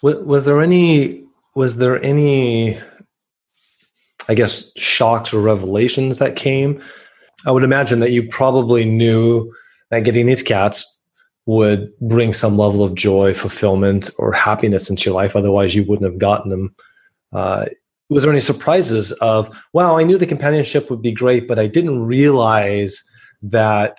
Was, 0.03 0.19
was 0.19 0.47
there 0.47 0.63
any 0.63 1.25
was 1.55 1.77
there 1.77 2.03
any 2.03 2.81
I 4.29 4.35
guess 4.35 4.73
shocks 4.79 5.35
or 5.35 5.41
revelations 5.43 6.19
that 6.19 6.37
came 6.37 6.83
I 7.45 7.51
would 7.51 7.65
imagine 7.65 8.01
that 8.01 8.13
you 8.13 8.29
probably 8.29 8.85
knew 8.85 9.53
that 9.91 10.05
getting 10.05 10.27
these 10.27 10.43
cats 10.43 11.01
would 11.47 11.91
bring 12.01 12.33
some 12.33 12.57
level 12.57 12.85
of 12.85 12.95
joy, 12.95 13.35
fulfillment, 13.35 14.11
or 14.19 14.33
happiness 14.33 14.89
into 14.89 15.07
your 15.07 15.15
life. 15.15 15.35
Otherwise, 15.35 15.75
you 15.75 15.85
wouldn't 15.85 16.09
have 16.09 16.21
gotten 16.21 16.51
them. 16.51 16.75
Uh, 17.33 17.67
was 18.13 18.25
there 18.25 18.33
any 18.33 18.41
surprises 18.41 19.13
of, 19.13 19.51
wow, 19.73 19.97
I 19.97 20.03
knew 20.03 20.19
the 20.19 20.27
companionship 20.27 20.91
would 20.91 21.03
be 21.03 21.13
great, 21.13 21.49
but 21.49 21.59
I 21.59 21.67
didn't 21.67 22.05
realize 22.05 23.03
that 23.43 23.99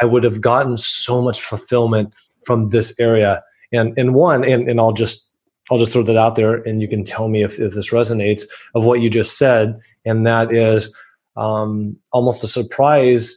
I 0.00 0.04
would 0.04 0.24
have 0.24 0.40
gotten 0.40 0.76
so 0.76 1.22
much 1.22 1.40
fulfillment 1.40 2.12
from 2.44 2.68
this 2.68 2.98
area? 3.00 3.42
And 3.72 3.96
and 3.98 4.14
one, 4.14 4.44
and, 4.44 4.68
and 4.68 4.80
I'll 4.80 4.92
just 4.92 5.28
I'll 5.70 5.78
just 5.78 5.92
throw 5.92 6.02
that 6.02 6.16
out 6.16 6.34
there, 6.34 6.56
and 6.56 6.82
you 6.82 6.88
can 6.88 7.04
tell 7.04 7.28
me 7.28 7.42
if, 7.42 7.60
if 7.60 7.74
this 7.74 7.90
resonates 7.90 8.42
of 8.74 8.84
what 8.84 9.00
you 9.00 9.08
just 9.08 9.38
said, 9.38 9.80
and 10.04 10.26
that 10.26 10.52
is 10.52 10.92
um, 11.36 11.96
almost 12.12 12.44
a 12.44 12.48
surprise 12.48 13.34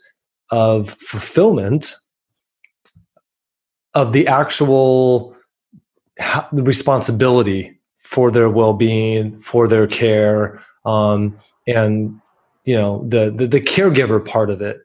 of 0.50 0.90
fulfillment 0.90 1.96
of 3.94 4.12
the 4.12 4.28
actual 4.28 5.36
responsibility 6.52 7.80
for 8.14 8.30
their 8.30 8.48
well-being 8.48 9.40
for 9.40 9.68
their 9.68 9.88
care 9.88 10.62
um, 10.86 11.36
and 11.68 12.22
you 12.64 12.76
know 12.76 13.04
the, 13.08 13.34
the, 13.36 13.48
the 13.48 13.60
caregiver 13.60 14.24
part 14.24 14.52
of 14.52 14.62
it 14.62 14.78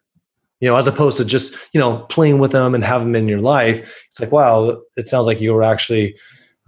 you 0.61 0.69
know 0.69 0.77
as 0.77 0.89
opposed 0.89 1.19
to 1.19 1.27
just 1.27 1.55
you 1.75 1.79
know 1.79 1.99
playing 2.09 2.39
with 2.39 2.53
them 2.53 2.75
and 2.75 2.83
have 2.85 3.03
them 3.03 3.15
in 3.15 3.29
your 3.29 3.43
life 3.43 4.07
it's 4.11 4.19
like 4.19 4.33
wow 4.33 4.81
it 4.97 5.07
sounds 5.07 5.27
like 5.27 5.43
you 5.43 5.53
were 5.53 5.63
actually 5.63 6.17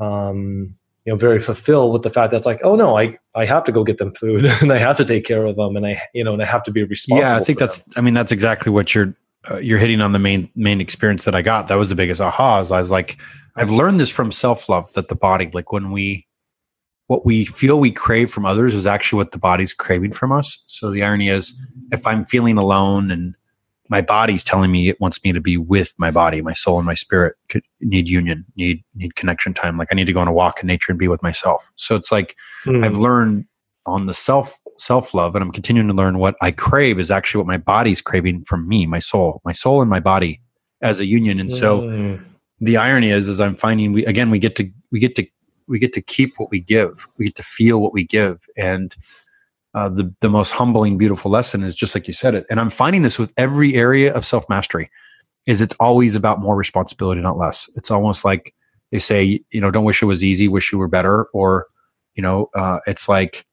um, 0.00 0.74
you 1.06 1.12
know 1.12 1.16
very 1.16 1.40
fulfilled 1.40 1.94
with 1.94 2.02
the 2.02 2.10
fact 2.10 2.30
that 2.30 2.36
it's 2.36 2.46
like 2.46 2.60
oh 2.62 2.76
no 2.76 2.98
i 2.98 3.16
i 3.34 3.46
have 3.46 3.64
to 3.64 3.72
go 3.72 3.82
get 3.82 3.96
them 3.96 4.12
food 4.14 4.44
and 4.60 4.70
i 4.70 4.76
have 4.76 4.98
to 4.98 5.04
take 5.04 5.24
care 5.24 5.46
of 5.46 5.56
them 5.56 5.76
and 5.76 5.86
i 5.86 5.98
you 6.12 6.22
know 6.22 6.34
and 6.34 6.42
i 6.42 6.46
have 6.46 6.62
to 6.62 6.70
be 6.70 6.84
responsible 6.84 7.26
yeah 7.26 7.38
i 7.38 7.42
think 7.42 7.58
that's 7.58 7.78
them. 7.78 7.94
i 7.96 8.00
mean 8.02 8.12
that's 8.12 8.32
exactly 8.32 8.70
what 8.70 8.94
you're 8.94 9.14
uh, 9.50 9.56
you're 9.56 9.78
hitting 9.78 10.02
on 10.02 10.12
the 10.12 10.18
main 10.18 10.50
main 10.54 10.78
experience 10.78 11.24
that 11.24 11.34
i 11.34 11.40
got 11.40 11.68
that 11.68 11.76
was 11.76 11.88
the 11.88 11.94
biggest 11.94 12.20
aha 12.20 12.60
is 12.60 12.70
i 12.70 12.78
was 12.78 12.90
like 12.90 13.16
i've 13.56 13.70
learned 13.70 13.98
this 13.98 14.10
from 14.10 14.30
self-love 14.30 14.92
that 14.92 15.08
the 15.08 15.16
body 15.16 15.50
like 15.54 15.72
when 15.72 15.90
we 15.90 16.26
what 17.10 17.26
we 17.26 17.44
feel 17.44 17.80
we 17.80 17.90
crave 17.90 18.30
from 18.30 18.46
others 18.46 18.72
is 18.72 18.86
actually 18.86 19.16
what 19.16 19.32
the 19.32 19.38
body's 19.38 19.74
craving 19.74 20.12
from 20.12 20.30
us 20.30 20.62
so 20.66 20.90
the 20.90 21.02
irony 21.02 21.28
is 21.28 21.54
if 21.92 22.06
i'm 22.06 22.24
feeling 22.24 22.56
alone 22.56 23.10
and 23.10 23.34
my 23.90 24.00
body's 24.00 24.44
telling 24.44 24.70
me 24.70 24.88
it 24.88 25.00
wants 25.00 25.22
me 25.24 25.32
to 25.32 25.40
be 25.40 25.56
with 25.56 25.92
my 25.98 26.12
body, 26.12 26.40
my 26.40 26.52
soul, 26.52 26.78
and 26.78 26.86
my 26.86 26.94
spirit 26.94 27.34
need 27.80 28.08
union, 28.08 28.46
need 28.56 28.84
need 28.94 29.16
connection 29.16 29.52
time. 29.52 29.76
Like 29.76 29.88
I 29.90 29.96
need 29.96 30.04
to 30.04 30.12
go 30.12 30.20
on 30.20 30.28
a 30.28 30.32
walk 30.32 30.60
in 30.60 30.68
nature 30.68 30.92
and 30.92 30.98
be 30.98 31.08
with 31.08 31.22
myself. 31.24 31.70
So 31.74 31.96
it's 31.96 32.12
like 32.12 32.36
mm. 32.64 32.84
I've 32.84 32.96
learned 32.96 33.46
on 33.86 34.06
the 34.06 34.14
self 34.14 34.60
self 34.78 35.12
love, 35.12 35.34
and 35.34 35.42
I'm 35.42 35.50
continuing 35.50 35.88
to 35.88 35.94
learn 35.94 36.20
what 36.20 36.36
I 36.40 36.52
crave 36.52 37.00
is 37.00 37.10
actually 37.10 37.40
what 37.40 37.48
my 37.48 37.58
body's 37.58 38.00
craving 38.00 38.44
from 38.44 38.68
me, 38.68 38.86
my 38.86 39.00
soul, 39.00 39.42
my 39.44 39.52
soul 39.52 39.80
and 39.80 39.90
my 39.90 40.00
body 40.00 40.40
as 40.80 41.00
a 41.00 41.04
union. 41.04 41.40
And 41.40 41.50
so 41.50 41.82
mm. 41.82 42.24
the 42.60 42.76
irony 42.76 43.10
is, 43.10 43.26
is 43.26 43.40
I'm 43.40 43.56
finding 43.56 43.92
we 43.92 44.06
again 44.06 44.30
we 44.30 44.38
get 44.38 44.54
to 44.56 44.70
we 44.92 45.00
get 45.00 45.16
to 45.16 45.26
we 45.70 45.78
get 45.78 45.92
to 45.94 46.02
keep 46.02 46.38
what 46.38 46.50
we 46.50 46.60
give, 46.60 47.08
we 47.16 47.26
get 47.26 47.36
to 47.36 47.42
feel 47.42 47.80
what 47.80 47.92
we 47.92 48.04
give, 48.04 48.46
and 48.58 48.94
uh, 49.74 49.88
the 49.88 50.12
the 50.20 50.28
most 50.28 50.50
humbling, 50.50 50.98
beautiful 50.98 51.30
lesson 51.30 51.62
is 51.62 51.74
just 51.74 51.94
like 51.94 52.08
you 52.08 52.12
said 52.12 52.34
it. 52.34 52.44
And 52.50 52.60
I'm 52.60 52.70
finding 52.70 53.02
this 53.02 53.18
with 53.18 53.32
every 53.36 53.74
area 53.74 54.12
of 54.12 54.24
self 54.24 54.48
mastery, 54.48 54.90
is 55.46 55.60
it's 55.60 55.76
always 55.78 56.16
about 56.16 56.40
more 56.40 56.56
responsibility, 56.56 57.20
not 57.20 57.38
less. 57.38 57.70
It's 57.76 57.90
almost 57.90 58.24
like 58.24 58.54
they 58.90 58.98
say, 58.98 59.40
you 59.50 59.60
know, 59.60 59.70
don't 59.70 59.84
wish 59.84 60.02
it 60.02 60.06
was 60.06 60.24
easy, 60.24 60.48
wish 60.48 60.72
you 60.72 60.78
were 60.78 60.88
better, 60.88 61.26
or 61.32 61.66
you 62.14 62.22
know, 62.22 62.50
uh, 62.54 62.80
it's 62.86 63.08
like, 63.08 63.46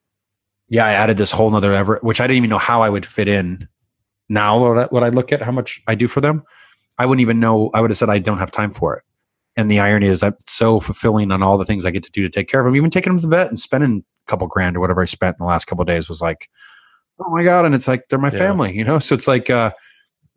yeah, 0.69 0.85
I 0.85 0.93
added 0.93 1.17
this 1.17 1.31
whole 1.31 1.49
nother 1.51 1.73
ever, 1.73 1.99
which 2.01 2.19
I 2.19 2.25
didn't 2.27 2.37
even 2.37 2.49
know 2.49 2.57
how 2.57 2.81
I 2.81 2.89
would 2.89 3.05
fit 3.05 3.27
in. 3.27 3.67
Now, 4.29 4.59
what 4.59 4.77
I, 4.77 4.85
what 4.87 5.03
I 5.03 5.09
look 5.09 5.31
at 5.31 5.41
how 5.41 5.51
much 5.51 5.81
I 5.87 5.95
do 5.95 6.07
for 6.07 6.19
them, 6.19 6.43
I 6.97 7.05
wouldn't 7.05 7.21
even 7.21 7.39
know. 7.39 7.69
I 7.73 7.81
would 7.81 7.91
have 7.91 7.97
said 7.97 8.09
I 8.09 8.19
don't 8.19 8.39
have 8.39 8.51
time 8.51 8.73
for 8.73 8.97
it. 8.97 9.03
And 9.57 9.69
the 9.71 9.79
irony 9.79 10.07
is, 10.07 10.21
I'm 10.23 10.35
so 10.45 10.79
fulfilling 10.79 11.31
on 11.31 11.41
all 11.41 11.57
the 11.57 11.65
things 11.65 11.85
I 11.85 11.91
get 11.91 12.03
to 12.03 12.11
do 12.11 12.21
to 12.21 12.29
take 12.29 12.47
care 12.47 12.61
of 12.61 12.65
them. 12.65 12.75
Even 12.75 12.91
taking 12.91 13.11
them 13.11 13.19
to 13.19 13.27
the 13.27 13.35
vet 13.35 13.47
and 13.47 13.59
spending 13.59 14.03
a 14.25 14.29
couple 14.29 14.47
grand 14.47 14.77
or 14.77 14.79
whatever 14.79 15.01
I 15.01 15.05
spent 15.05 15.35
in 15.39 15.43
the 15.43 15.49
last 15.49 15.65
couple 15.65 15.83
days 15.83 16.07
was 16.07 16.21
like, 16.21 16.47
oh 17.19 17.29
my 17.31 17.43
god! 17.43 17.65
And 17.65 17.73
it's 17.73 17.87
like 17.87 18.07
they're 18.07 18.19
my 18.19 18.31
yeah. 18.31 18.37
family, 18.37 18.77
you 18.77 18.83
know. 18.83 18.99
So 19.07 19.15
it's 19.15 19.27
like 19.27 19.49
uh, 19.49 19.71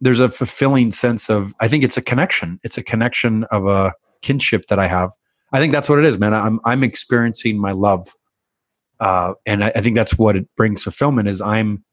there's 0.00 0.20
a 0.20 0.30
fulfilling 0.30 0.90
sense 0.90 1.28
of. 1.28 1.54
I 1.60 1.68
think 1.68 1.84
it's 1.84 1.98
a 1.98 2.02
connection. 2.02 2.58
It's 2.64 2.78
a 2.78 2.82
connection 2.82 3.44
of 3.44 3.66
a 3.66 3.92
kinship 4.22 4.66
that 4.68 4.78
I 4.78 4.86
have. 4.86 5.12
I 5.52 5.58
think 5.58 5.72
that's 5.72 5.88
what 5.88 5.98
it 5.98 6.06
is, 6.06 6.18
man. 6.18 6.32
I'm 6.32 6.58
I'm 6.64 6.82
experiencing 6.82 7.58
my 7.58 7.72
love, 7.72 8.08
uh, 9.00 9.34
and 9.44 9.62
I, 9.62 9.72
I 9.76 9.80
think 9.82 9.96
that's 9.96 10.16
what 10.16 10.34
it 10.34 10.48
brings 10.56 10.82
fulfillment. 10.82 11.28
Is 11.28 11.42
I'm 11.42 11.84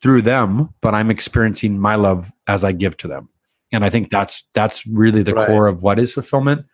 through 0.00 0.22
them, 0.22 0.72
but 0.80 0.94
I'm 0.94 1.10
experiencing 1.10 1.78
my 1.78 1.94
love 1.96 2.30
as 2.48 2.64
I 2.64 2.72
give 2.72 2.96
to 2.98 3.08
them 3.08 3.28
and 3.74 3.84
I 3.84 3.90
think 3.90 4.10
that's 4.10 4.46
that's 4.54 4.86
really 4.86 5.22
the 5.22 5.34
right. 5.34 5.46
core 5.46 5.66
of 5.66 5.82
what 5.82 5.98
is 5.98 6.12
fulfillment 6.12 6.66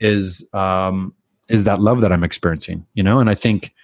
is 0.00 0.46
um, 0.52 1.14
is 1.48 1.64
that 1.64 1.80
love 1.80 2.00
that 2.00 2.12
I'm 2.12 2.24
experiencing, 2.24 2.86
you 2.94 3.02
know. 3.02 3.18
And 3.20 3.30
I 3.30 3.34
think 3.34 3.74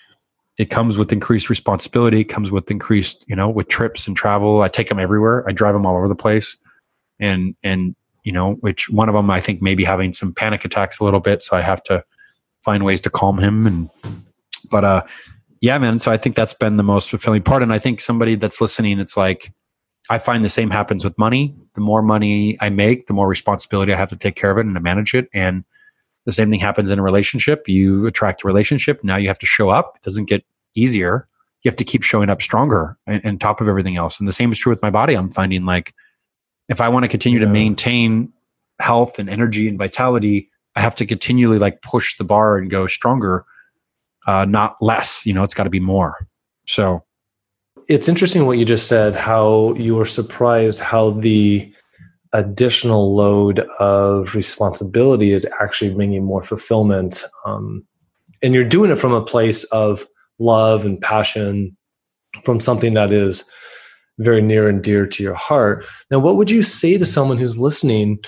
it 0.56 0.70
comes 0.70 0.96
with 0.96 1.12
increased 1.12 1.50
responsibility. 1.50 2.20
It 2.20 2.24
comes 2.24 2.50
with 2.50 2.70
increased, 2.70 3.24
you 3.26 3.36
know, 3.36 3.48
with 3.48 3.68
trips 3.68 4.06
and 4.06 4.16
travel. 4.16 4.62
I 4.62 4.68
take 4.68 4.88
them 4.88 4.98
everywhere. 4.98 5.44
I 5.48 5.52
drive 5.52 5.74
them 5.74 5.86
all 5.86 5.96
over 5.96 6.08
the 6.08 6.14
place, 6.14 6.56
and 7.18 7.54
and 7.62 7.94
you 8.22 8.32
know, 8.32 8.54
which 8.54 8.88
one 8.88 9.08
of 9.08 9.14
them 9.14 9.30
I 9.30 9.40
think 9.40 9.60
maybe 9.60 9.84
having 9.84 10.12
some 10.12 10.32
panic 10.32 10.64
attacks 10.64 11.00
a 11.00 11.04
little 11.04 11.20
bit, 11.20 11.42
so 11.42 11.56
I 11.56 11.60
have 11.60 11.82
to 11.84 12.04
find 12.62 12.84
ways 12.84 13.00
to 13.02 13.10
calm 13.10 13.38
him. 13.38 13.66
And 13.66 13.90
but 14.70 14.84
uh, 14.84 15.02
yeah, 15.60 15.78
man. 15.78 15.98
So 15.98 16.10
I 16.10 16.16
think 16.16 16.36
that's 16.36 16.54
been 16.54 16.76
the 16.76 16.82
most 16.82 17.10
fulfilling 17.10 17.42
part. 17.42 17.62
And 17.62 17.72
I 17.72 17.78
think 17.78 18.00
somebody 18.00 18.34
that's 18.36 18.60
listening, 18.60 18.98
it's 19.00 19.16
like 19.16 19.52
I 20.10 20.18
find 20.18 20.44
the 20.44 20.50
same 20.50 20.70
happens 20.70 21.04
with 21.04 21.16
money. 21.16 21.54
The 21.74 21.80
more 21.80 22.02
money 22.02 22.58
I 22.60 22.70
make, 22.70 23.06
the 23.06 23.14
more 23.14 23.28
responsibility 23.28 23.92
I 23.92 23.96
have 23.96 24.10
to 24.10 24.16
take 24.16 24.36
care 24.36 24.50
of 24.50 24.58
it 24.58 24.66
and 24.66 24.74
to 24.74 24.80
manage 24.80 25.14
it. 25.14 25.28
And 25.32 25.64
the 26.26 26.32
same 26.32 26.50
thing 26.50 26.60
happens 26.60 26.90
in 26.90 26.98
a 26.98 27.02
relationship. 27.02 27.68
You 27.68 28.06
attract 28.06 28.44
a 28.44 28.46
relationship. 28.46 29.02
Now 29.02 29.16
you 29.16 29.28
have 29.28 29.38
to 29.38 29.46
show 29.46 29.70
up. 29.70 29.94
It 29.96 30.02
doesn't 30.02 30.26
get 30.26 30.44
easier. 30.74 31.28
You 31.62 31.70
have 31.70 31.76
to 31.76 31.84
keep 31.84 32.02
showing 32.02 32.28
up 32.28 32.42
stronger 32.42 32.98
and, 33.06 33.24
and 33.24 33.40
top 33.40 33.60
of 33.60 33.68
everything 33.68 33.96
else. 33.96 34.18
And 34.18 34.28
the 34.28 34.32
same 34.32 34.52
is 34.52 34.58
true 34.58 34.70
with 34.70 34.82
my 34.82 34.90
body. 34.90 35.14
I'm 35.14 35.30
finding 35.30 35.64
like 35.64 35.94
if 36.68 36.80
I 36.80 36.88
want 36.88 37.04
to 37.04 37.08
continue 37.08 37.38
yeah. 37.38 37.46
to 37.46 37.52
maintain 37.52 38.32
health 38.80 39.18
and 39.18 39.30
energy 39.30 39.68
and 39.68 39.78
vitality, 39.78 40.50
I 40.76 40.80
have 40.80 40.94
to 40.96 41.06
continually 41.06 41.58
like 41.58 41.82
push 41.82 42.16
the 42.16 42.24
bar 42.24 42.58
and 42.58 42.68
go 42.70 42.86
stronger, 42.86 43.44
uh, 44.26 44.44
not 44.44 44.76
less. 44.80 45.24
You 45.24 45.32
know, 45.32 45.44
it's 45.44 45.54
got 45.54 45.64
to 45.64 45.70
be 45.70 45.80
more. 45.80 46.26
So 46.66 47.04
it's 47.88 48.08
interesting 48.08 48.46
what 48.46 48.58
you 48.58 48.64
just 48.64 48.88
said, 48.88 49.14
how 49.14 49.74
you 49.74 49.94
were 49.94 50.06
surprised 50.06 50.80
how 50.80 51.10
the 51.10 51.72
additional 52.32 53.14
load 53.14 53.60
of 53.78 54.34
responsibility 54.34 55.32
is 55.32 55.46
actually 55.60 55.94
bringing 55.94 56.24
more 56.24 56.42
fulfillment. 56.42 57.22
Um, 57.46 57.84
and 58.42 58.54
you're 58.54 58.64
doing 58.64 58.90
it 58.90 58.98
from 58.98 59.12
a 59.12 59.24
place 59.24 59.64
of 59.64 60.04
love 60.38 60.84
and 60.84 61.00
passion, 61.00 61.76
from 62.44 62.58
something 62.58 62.94
that 62.94 63.12
is 63.12 63.44
very 64.18 64.42
near 64.42 64.68
and 64.68 64.82
dear 64.82 65.06
to 65.06 65.22
your 65.22 65.34
heart. 65.34 65.86
Now, 66.10 66.18
what 66.18 66.36
would 66.36 66.50
you 66.50 66.62
say 66.62 66.98
to 66.98 67.06
someone 67.06 67.38
who's 67.38 67.58
listening 67.58 68.18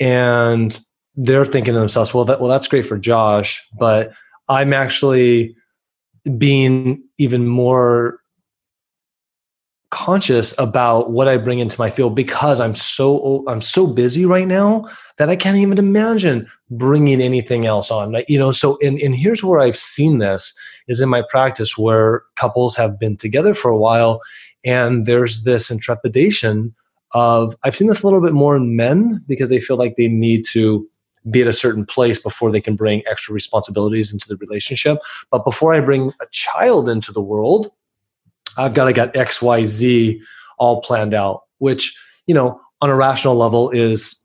and 0.00 0.78
they're 1.14 1.44
thinking 1.44 1.74
to 1.74 1.80
themselves, 1.80 2.14
well, 2.14 2.24
that, 2.24 2.40
well, 2.40 2.50
that's 2.50 2.68
great 2.68 2.86
for 2.86 2.98
Josh, 2.98 3.62
but 3.78 4.12
I'm 4.48 4.72
actually 4.72 5.54
being 6.38 7.02
even 7.18 7.46
more 7.46 8.21
conscious 9.92 10.58
about 10.58 11.10
what 11.10 11.28
I 11.28 11.36
bring 11.36 11.58
into 11.58 11.78
my 11.78 11.90
field 11.90 12.16
because 12.16 12.60
I'm 12.60 12.74
so 12.74 13.44
I'm 13.46 13.60
so 13.60 13.86
busy 13.86 14.24
right 14.24 14.48
now 14.48 14.88
that 15.18 15.28
I 15.28 15.36
can't 15.36 15.58
even 15.58 15.76
imagine 15.78 16.50
bringing 16.70 17.20
anything 17.20 17.66
else 17.66 17.90
on. 17.90 18.16
You 18.26 18.38
know, 18.38 18.52
so 18.52 18.78
and 18.82 18.98
and 18.98 19.14
here's 19.14 19.44
where 19.44 19.60
I've 19.60 19.76
seen 19.76 20.18
this 20.18 20.54
is 20.88 21.00
in 21.00 21.10
my 21.10 21.22
practice 21.28 21.76
where 21.76 22.22
couples 22.36 22.74
have 22.76 22.98
been 22.98 23.16
together 23.16 23.52
for 23.52 23.70
a 23.70 23.78
while 23.78 24.22
and 24.64 25.04
there's 25.04 25.42
this 25.42 25.70
intrepidation 25.70 26.74
of 27.12 27.54
I've 27.62 27.76
seen 27.76 27.88
this 27.88 28.02
a 28.02 28.06
little 28.06 28.22
bit 28.22 28.32
more 28.32 28.56
in 28.56 28.74
men 28.74 29.22
because 29.28 29.50
they 29.50 29.60
feel 29.60 29.76
like 29.76 29.96
they 29.96 30.08
need 30.08 30.46
to 30.52 30.88
be 31.30 31.42
at 31.42 31.48
a 31.48 31.52
certain 31.52 31.84
place 31.84 32.18
before 32.18 32.50
they 32.50 32.62
can 32.62 32.76
bring 32.76 33.02
extra 33.06 33.34
responsibilities 33.34 34.10
into 34.10 34.26
the 34.26 34.36
relationship. 34.36 34.98
But 35.30 35.44
before 35.44 35.74
I 35.74 35.80
bring 35.80 36.14
a 36.20 36.26
child 36.32 36.88
into 36.88 37.12
the 37.12 37.20
world, 37.20 37.70
I've 38.56 38.74
got 38.74 38.84
to 38.84 38.92
get 38.92 39.16
X, 39.16 39.40
Y, 39.40 39.64
Z 39.64 40.20
all 40.58 40.82
planned 40.82 41.14
out, 41.14 41.42
which, 41.58 41.98
you 42.26 42.34
know, 42.34 42.60
on 42.80 42.90
a 42.90 42.96
rational 42.96 43.36
level 43.36 43.70
is, 43.70 44.18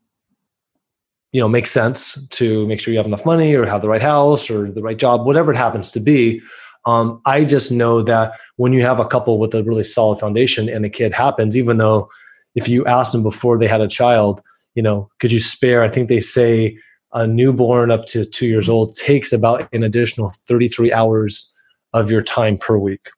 you 1.32 1.40
know, 1.40 1.48
makes 1.48 1.70
sense 1.70 2.26
to 2.28 2.66
make 2.66 2.80
sure 2.80 2.92
you 2.92 2.98
have 2.98 3.06
enough 3.06 3.24
money 3.24 3.54
or 3.54 3.66
have 3.66 3.82
the 3.82 3.88
right 3.88 4.02
house 4.02 4.50
or 4.50 4.70
the 4.70 4.82
right 4.82 4.98
job, 4.98 5.26
whatever 5.26 5.52
it 5.52 5.56
happens 5.56 5.92
to 5.92 6.00
be. 6.00 6.40
Um, 6.86 7.20
I 7.26 7.44
just 7.44 7.70
know 7.70 8.02
that 8.02 8.32
when 8.56 8.72
you 8.72 8.82
have 8.82 8.98
a 8.98 9.06
couple 9.06 9.38
with 9.38 9.54
a 9.54 9.62
really 9.62 9.84
solid 9.84 10.18
foundation 10.18 10.68
and 10.68 10.84
a 10.84 10.88
kid 10.88 11.12
happens, 11.12 11.56
even 11.56 11.76
though 11.76 12.08
if 12.54 12.68
you 12.68 12.84
asked 12.86 13.12
them 13.12 13.22
before 13.22 13.58
they 13.58 13.68
had 13.68 13.80
a 13.80 13.88
child, 13.88 14.42
you 14.74 14.82
know, 14.82 15.10
could 15.18 15.30
you 15.30 15.40
spare? 15.40 15.82
I 15.82 15.88
think 15.88 16.08
they 16.08 16.20
say 16.20 16.78
a 17.12 17.26
newborn 17.26 17.90
up 17.90 18.06
to 18.06 18.24
two 18.24 18.46
years 18.46 18.68
old 18.68 18.94
takes 18.94 19.32
about 19.32 19.68
an 19.72 19.82
additional 19.82 20.30
33 20.30 20.92
hours 20.92 21.52
of 21.92 22.10
your 22.10 22.22
time 22.22 22.58
per 22.58 22.76
week. 22.76 23.10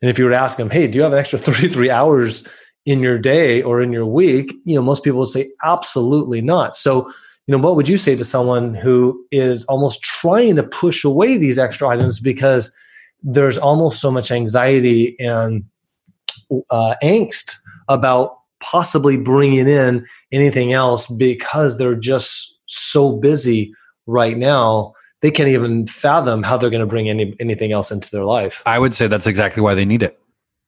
And 0.00 0.10
if 0.10 0.18
you 0.18 0.24
were 0.24 0.30
to 0.30 0.36
ask 0.36 0.56
them, 0.56 0.70
hey, 0.70 0.86
do 0.86 0.98
you 0.98 1.02
have 1.02 1.12
an 1.12 1.18
extra 1.18 1.38
33 1.40 1.90
hours 1.90 2.46
in 2.86 3.00
your 3.00 3.18
day 3.18 3.62
or 3.62 3.82
in 3.82 3.92
your 3.92 4.06
week? 4.06 4.52
You 4.64 4.76
know, 4.76 4.82
most 4.82 5.04
people 5.04 5.20
would 5.20 5.28
say, 5.28 5.50
absolutely 5.64 6.40
not. 6.40 6.76
So, 6.76 7.10
you 7.46 7.56
know, 7.56 7.58
what 7.58 7.76
would 7.76 7.88
you 7.88 7.98
say 7.98 8.14
to 8.16 8.24
someone 8.24 8.74
who 8.74 9.24
is 9.30 9.64
almost 9.66 10.02
trying 10.02 10.56
to 10.56 10.62
push 10.62 11.04
away 11.04 11.36
these 11.36 11.58
extra 11.58 11.88
items 11.88 12.20
because 12.20 12.70
there's 13.22 13.58
almost 13.58 14.00
so 14.00 14.10
much 14.10 14.30
anxiety 14.30 15.18
and 15.18 15.64
uh, 16.70 16.94
angst 17.02 17.54
about 17.88 18.38
possibly 18.60 19.16
bringing 19.16 19.68
in 19.68 20.06
anything 20.32 20.72
else 20.72 21.06
because 21.06 21.78
they're 21.78 21.94
just 21.94 22.60
so 22.66 23.16
busy 23.18 23.72
right 24.06 24.36
now 24.36 24.92
they 25.20 25.30
can't 25.30 25.48
even 25.48 25.86
fathom 25.86 26.42
how 26.42 26.56
they're 26.56 26.70
going 26.70 26.80
to 26.80 26.86
bring 26.86 27.08
any 27.08 27.34
anything 27.40 27.72
else 27.72 27.90
into 27.90 28.10
their 28.10 28.24
life. 28.24 28.62
I 28.66 28.78
would 28.78 28.94
say 28.94 29.06
that's 29.06 29.26
exactly 29.26 29.62
why 29.62 29.74
they 29.74 29.84
need 29.84 30.02
it. 30.02 30.18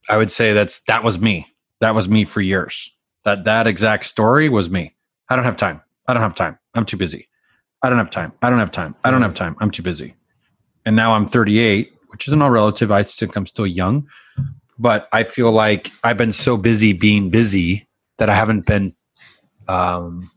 I 0.09 0.17
would 0.17 0.31
say 0.31 0.53
that's 0.53 0.81
that 0.81 1.05
was 1.05 1.21
me. 1.21 1.47
That 1.81 1.95
was 1.95 2.09
me 2.09 2.25
for 2.25 2.41
years. 2.41 2.91
That 3.25 3.45
that 3.45 3.67
exact 3.67 4.07
story 4.07 4.49
was 4.49 4.71
me. 4.71 4.95
I 5.29 5.37
don't 5.37 5.45
have 5.45 5.57
time. 5.57 5.83
I 6.09 6.15
don't 6.15 6.23
have 6.23 6.35
time. 6.35 6.59
I'm 6.75 6.85
too 6.85 6.97
busy. 6.97 7.29
I 7.83 7.89
don't 7.89 7.99
have 7.99 8.11
time. 8.11 8.33
I 8.43 8.51
don't 8.51 8.59
have 8.59 8.71
time. 8.71 8.95
I 9.05 9.11
don't 9.11 9.23
have 9.23 9.35
time. 9.35 9.57
I'm 9.61 9.71
too 9.71 9.83
busy. 9.83 10.15
And 10.85 10.97
now 10.97 11.13
I'm 11.13 11.29
38, 11.29 11.93
which 12.09 12.27
isn't 12.29 12.43
all 12.43 12.51
relative. 12.51 12.91
I 12.91 13.03
think 13.03 13.37
I'm 13.37 13.47
still 13.47 13.67
young, 13.67 14.09
but 14.79 15.09
I 15.13 15.25
feel 15.25 15.53
like 15.53 15.91
I've 16.05 16.17
been 16.17 16.33
so 16.33 16.57
busy 16.57 16.93
being 16.93 17.31
busy 17.31 17.87
that 18.19 18.29
I 18.29 18.35
haven't 18.35 18.67
been 18.67 18.95
um, 19.69 20.31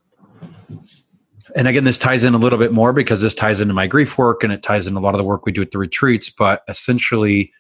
and 1.56 1.68
again, 1.68 1.84
this 1.84 1.98
ties 1.98 2.24
in 2.24 2.34
a 2.34 2.38
little 2.38 2.60
bit 2.60 2.72
more 2.72 2.94
because 2.94 3.22
this 3.22 3.36
ties 3.36 3.62
into 3.62 3.74
my 3.74 3.88
grief 3.88 4.18
work 4.18 4.44
and 4.44 4.52
it 4.52 4.64
ties 4.64 4.88
in 4.88 4.96
a 4.96 5.00
lot 5.00 5.14
of 5.14 5.18
the 5.18 5.24
work 5.24 5.46
we 5.46 5.52
do 5.52 5.62
at 5.62 5.72
the 5.72 5.78
retreats. 5.78 6.30
But 6.30 6.64
essentially, 6.68 7.52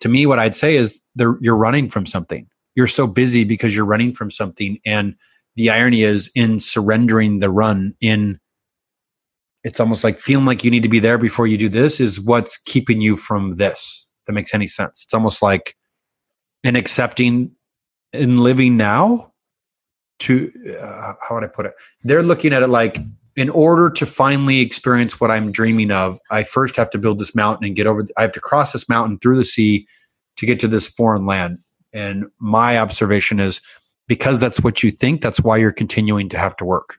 to 0.00 0.08
me, 0.08 0.26
what 0.26 0.38
I'd 0.38 0.54
say 0.54 0.76
is 0.76 1.00
you're 1.16 1.56
running 1.56 1.88
from 1.88 2.06
something. 2.06 2.46
You're 2.74 2.86
so 2.86 3.06
busy 3.06 3.44
because 3.44 3.74
you're 3.74 3.84
running 3.84 4.12
from 4.12 4.30
something. 4.30 4.78
And 4.86 5.16
the 5.54 5.70
irony 5.70 6.02
is 6.02 6.30
in 6.34 6.60
surrendering 6.60 7.40
the 7.40 7.50
run, 7.50 7.94
in 8.00 8.38
it's 9.64 9.80
almost 9.80 10.04
like 10.04 10.18
feeling 10.18 10.46
like 10.46 10.64
you 10.64 10.70
need 10.70 10.82
to 10.82 10.88
be 10.88 11.00
there 11.00 11.18
before 11.18 11.46
you 11.46 11.58
do 11.58 11.68
this 11.68 12.00
is 12.00 12.20
what's 12.20 12.56
keeping 12.56 13.00
you 13.00 13.16
from 13.16 13.56
this. 13.56 14.06
that 14.26 14.32
makes 14.32 14.54
any 14.54 14.66
sense. 14.66 15.04
It's 15.04 15.12
almost 15.12 15.42
like 15.42 15.76
in 16.64 16.76
accepting 16.76 17.50
in 18.12 18.38
living 18.38 18.76
now 18.76 19.32
to 20.20 20.50
uh, 20.80 21.14
how 21.20 21.34
would 21.34 21.44
I 21.44 21.48
put 21.48 21.66
it? 21.66 21.74
They're 22.04 22.22
looking 22.22 22.52
at 22.52 22.62
it 22.62 22.68
like 22.68 22.98
in 23.40 23.48
order 23.48 23.88
to 23.88 24.04
finally 24.04 24.60
experience 24.60 25.18
what 25.18 25.30
I'm 25.30 25.50
dreaming 25.50 25.90
of, 25.90 26.20
I 26.30 26.44
first 26.44 26.76
have 26.76 26.90
to 26.90 26.98
build 26.98 27.18
this 27.18 27.34
mountain 27.34 27.64
and 27.64 27.74
get 27.74 27.86
over. 27.86 28.06
I 28.18 28.20
have 28.20 28.32
to 28.32 28.40
cross 28.40 28.74
this 28.74 28.86
mountain 28.86 29.18
through 29.18 29.38
the 29.38 29.46
sea 29.46 29.88
to 30.36 30.44
get 30.44 30.60
to 30.60 30.68
this 30.68 30.86
foreign 30.86 31.24
land. 31.24 31.58
And 31.94 32.26
my 32.38 32.78
observation 32.78 33.40
is 33.40 33.62
because 34.06 34.40
that's 34.40 34.60
what 34.60 34.82
you 34.82 34.90
think, 34.90 35.22
that's 35.22 35.40
why 35.40 35.56
you're 35.56 35.72
continuing 35.72 36.28
to 36.28 36.38
have 36.38 36.54
to 36.58 36.66
work. 36.66 36.98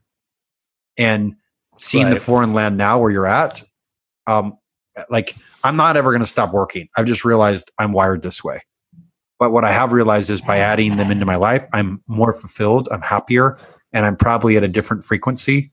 And 0.98 1.36
seeing 1.78 2.06
right. 2.06 2.16
the 2.16 2.20
foreign 2.20 2.56
land 2.56 2.76
now 2.76 2.98
where 2.98 3.12
you're 3.12 3.28
at, 3.28 3.62
um, 4.26 4.58
like 5.12 5.36
I'm 5.64 5.76
not 5.76 5.96
ever 5.96 6.10
going 6.10 6.22
to 6.22 6.28
stop 6.28 6.54
working. 6.54 6.90
I've 6.98 7.06
just 7.06 7.24
realized 7.24 7.70
I'm 7.78 7.92
wired 7.92 8.24
this 8.24 8.44
way. 8.44 8.62
But 9.38 9.52
what 9.52 9.64
I 9.64 9.72
have 9.72 9.94
realized 9.94 10.32
is 10.32 10.42
by 10.42 10.58
adding 10.58 10.98
them 10.98 11.12
into 11.12 11.28
my 11.28 11.36
life, 11.36 11.64
I'm 11.72 12.02
more 12.08 12.34
fulfilled, 12.34 12.90
I'm 12.92 13.04
happier, 13.04 13.60
and 13.94 14.08
I'm 14.08 14.16
probably 14.16 14.58
at 14.58 14.64
a 14.64 14.68
different 14.68 15.04
frequency 15.04 15.72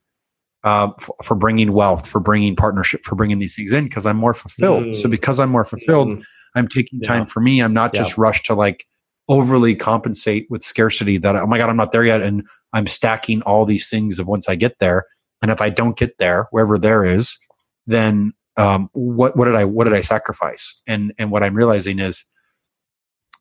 uh, 0.64 0.90
for, 0.98 1.14
for, 1.22 1.34
bringing 1.34 1.72
wealth, 1.72 2.06
for 2.06 2.20
bringing 2.20 2.56
partnership, 2.56 3.04
for 3.04 3.14
bringing 3.14 3.38
these 3.38 3.54
things 3.54 3.72
in 3.72 3.84
because 3.84 4.06
I'm 4.06 4.16
more 4.16 4.34
fulfilled. 4.34 4.84
Mm. 4.84 4.94
So 4.94 5.08
because 5.08 5.38
I'm 5.38 5.50
more 5.50 5.64
fulfilled, 5.64 6.08
mm. 6.08 6.24
I'm 6.54 6.68
taking 6.68 7.00
time 7.00 7.26
for 7.26 7.40
me. 7.40 7.60
I'm 7.60 7.72
not 7.72 7.94
just 7.94 8.18
rushed 8.18 8.46
to 8.46 8.54
like 8.54 8.84
overly 9.28 9.74
compensate 9.76 10.46
with 10.48 10.64
scarcity 10.64 11.18
that 11.18 11.36
oh 11.36 11.46
my 11.46 11.58
god 11.58 11.68
I'm 11.68 11.76
not 11.76 11.92
there 11.92 12.04
yet 12.04 12.22
and 12.22 12.42
I'm 12.72 12.86
stacking 12.86 13.42
all 13.42 13.66
these 13.66 13.88
things 13.90 14.18
of 14.18 14.26
once 14.26 14.48
I 14.48 14.56
get 14.56 14.78
there. 14.78 15.04
And 15.42 15.50
if 15.50 15.60
I 15.60 15.70
don't 15.70 15.96
get 15.96 16.18
there, 16.18 16.48
wherever 16.50 16.78
there 16.78 17.04
is, 17.04 17.38
then 17.86 18.32
um, 18.56 18.90
what 18.92 19.36
what 19.36 19.44
did 19.44 19.54
I 19.54 19.64
what 19.64 19.84
did 19.84 19.94
I 19.94 20.00
sacrifice? 20.00 20.80
And 20.86 21.14
and 21.18 21.30
what 21.30 21.42
I'm 21.42 21.54
realizing 21.54 22.00
is, 22.00 22.24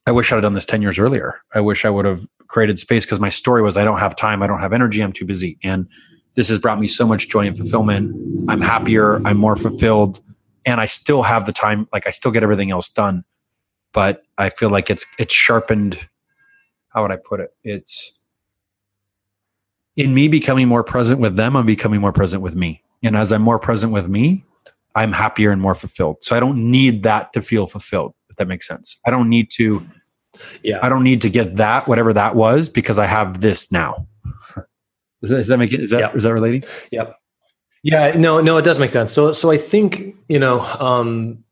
I 0.06 0.12
wish 0.12 0.32
I'd 0.32 0.42
done 0.42 0.54
this 0.54 0.66
ten 0.66 0.82
years 0.82 1.00
earlier. 1.00 1.42
I 1.54 1.60
wish 1.60 1.86
I 1.86 1.90
would 1.90 2.06
have 2.06 2.26
created 2.48 2.80
space 2.80 3.06
because 3.06 3.20
my 3.20 3.30
story 3.30 3.62
was 3.62 3.76
I 3.76 3.84
don't 3.84 4.00
have 4.00 4.16
time, 4.16 4.44
I 4.44 4.48
don't 4.48 4.62
have 4.62 4.74
energy, 4.74 5.02
I'm 5.02 5.12
too 5.12 5.26
busy, 5.26 5.58
and 5.64 5.88
this 6.38 6.50
has 6.50 6.60
brought 6.60 6.80
me 6.80 6.88
so 6.88 7.06
much 7.06 7.28
joy 7.28 7.48
and 7.48 7.58
fulfillment. 7.58 8.16
I'm 8.48 8.62
happier, 8.62 9.20
I'm 9.26 9.38
more 9.38 9.56
fulfilled, 9.56 10.22
and 10.68 10.80
I 10.80 10.86
still 10.86 11.24
have 11.24 11.48
the 11.48 11.52
time. 11.52 11.90
Like 11.92 12.08
I 12.08 12.12
still 12.12 12.32
get 12.32 12.44
everything 12.44 12.70
else 12.72 12.88
done, 12.90 13.26
but 13.92 14.22
I 14.38 14.52
feel 14.52 14.70
like 14.70 14.90
it's 14.90 15.06
it's 15.18 15.34
sharpened. 15.34 16.00
How 16.90 17.02
would 17.02 17.12
I 17.12 17.18
put 17.18 17.40
it? 17.40 17.50
It's 17.64 18.14
in 19.96 20.14
me 20.14 20.28
becoming 20.28 20.68
more 20.68 20.84
present 20.84 21.20
with 21.20 21.36
them, 21.36 21.58
I'm 21.58 21.66
becoming 21.66 22.00
more 22.00 22.14
present 22.14 22.44
with 22.44 22.56
me. 22.56 22.84
And 23.04 23.18
as 23.18 23.32
I'm 23.32 23.42
more 23.42 23.60
present 23.60 23.92
with 23.92 24.08
me, 24.08 24.46
I'm 24.94 25.12
happier 25.12 25.52
and 25.52 25.60
more 25.60 25.74
fulfilled. 25.74 26.18
So 26.22 26.36
I 26.36 26.40
don't 26.40 26.70
need 26.72 27.02
that 27.04 27.34
to 27.34 27.42
feel 27.42 27.66
fulfilled, 27.66 28.14
if 28.30 28.36
that 28.36 28.48
makes 28.48 28.68
sense. 28.68 29.00
I 29.08 29.12
don't 29.12 29.28
need 29.28 29.50
to, 29.52 29.84
yeah, 30.64 30.80
I 30.84 30.90
don't 30.90 31.04
need 31.04 31.22
to 31.22 31.32
get 31.32 31.56
that, 31.56 31.88
whatever 31.88 32.14
that 32.14 32.36
was, 32.36 32.70
because 32.70 33.00
I 33.00 33.08
have 33.08 33.42
this 33.42 33.72
now. 33.72 34.08
Does 35.22 35.30
that, 35.32 35.38
does 35.38 35.48
that 35.48 35.58
make 35.58 35.74
it? 35.74 35.82
Is 35.82 35.90
that, 35.92 36.00
yep. 36.00 36.16
is 36.16 36.24
that 36.24 36.34
relating? 36.34 36.64
Yep. 36.92 37.16
Yeah, 37.84 38.16
no, 38.18 38.42
no, 38.42 38.58
it 38.58 38.64
does 38.64 38.80
make 38.80 38.90
sense. 38.90 39.12
So, 39.12 39.34
so 39.34 39.52
I 39.52 39.58
think, 39.58 40.16
you 40.28 40.40
know, 40.40 40.62
um, 40.80 41.44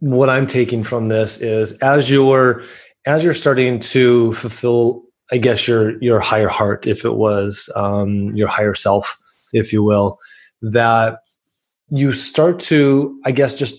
what 0.00 0.28
I'm 0.28 0.46
taking 0.46 0.82
from 0.82 1.08
this 1.08 1.40
is 1.40 1.72
as 1.78 2.10
you're, 2.10 2.62
as 3.06 3.24
you're 3.24 3.34
starting 3.34 3.80
to 3.80 4.34
fulfill 4.34 5.04
I 5.30 5.38
guess 5.38 5.68
your 5.68 6.02
your 6.02 6.20
higher 6.20 6.48
heart, 6.48 6.86
if 6.86 7.04
it 7.04 7.14
was 7.14 7.70
um, 7.76 8.34
your 8.34 8.48
higher 8.48 8.74
self, 8.74 9.18
if 9.52 9.72
you 9.72 9.82
will, 9.82 10.18
that 10.62 11.20
you 11.90 12.12
start 12.12 12.60
to, 12.60 13.18
I 13.24 13.32
guess, 13.32 13.54
just 13.54 13.76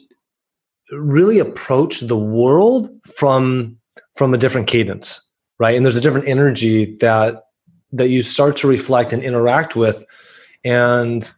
really 0.91 1.39
approach 1.39 2.01
the 2.01 2.17
world 2.17 2.89
from 3.05 3.77
from 4.15 4.33
a 4.33 4.37
different 4.37 4.67
cadence, 4.67 5.27
right? 5.59 5.75
And 5.75 5.85
there's 5.85 5.95
a 5.95 6.01
different 6.01 6.27
energy 6.27 6.97
that 6.97 7.43
that 7.91 8.09
you 8.09 8.21
start 8.21 8.57
to 8.57 8.67
reflect 8.67 9.13
and 9.13 9.23
interact 9.23 9.75
with, 9.75 10.05
and 10.63 11.31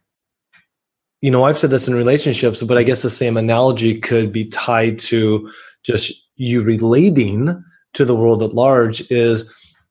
you 1.20 1.30
know, 1.30 1.44
I've 1.44 1.58
said 1.58 1.70
this 1.70 1.86
in 1.86 1.94
relationships, 1.94 2.62
but 2.62 2.76
I 2.76 2.82
guess 2.82 3.02
the 3.02 3.10
same 3.10 3.36
analogy 3.36 4.00
could 4.00 4.32
be 4.32 4.44
tied 4.46 4.98
to 5.00 5.48
just 5.84 6.12
you 6.36 6.62
relating 6.62 7.64
to 7.92 8.04
the 8.04 8.16
world 8.16 8.42
at 8.42 8.54
large. 8.54 9.08
Is 9.10 9.48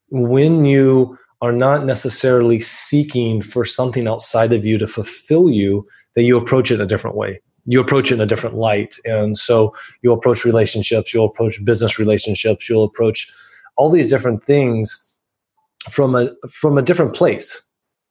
when 0.10 0.65
you 0.65 1.18
are 1.41 1.53
not 1.53 1.86
necessarily 1.86 2.60
seeking 2.60 3.41
for 3.41 3.65
something 3.65 4.08
outside 4.08 4.53
of 4.53 4.65
you 4.65 4.77
to 4.77 4.88
fulfill 4.88 5.50
you, 5.50 5.88
that 6.15 6.24
you 6.24 6.38
approach 6.38 6.70
it 6.70 6.82
a 6.82 6.86
different 6.86 7.15
way. 7.15 7.41
You 7.65 7.80
approach 7.80 8.12
it 8.12 8.15
in 8.15 8.22
a 8.22 8.25
different 8.25 8.58
light. 8.58 8.98
And 9.06 9.38
so 9.38 9.74
you'll 10.01 10.18
approach 10.18 10.46
relationships, 10.46 11.13
you'll 11.13 11.25
approach 11.25 11.63
business 11.63 11.98
relationships, 11.98 12.70
you'll 12.70 12.84
approach 12.84 13.32
all 13.77 13.89
these 13.89 14.10
different 14.10 14.44
things 14.44 15.03
from 15.90 16.16
a 16.16 16.32
from 16.50 16.78
a 16.78 16.82
different 16.82 17.16
place. 17.16 17.62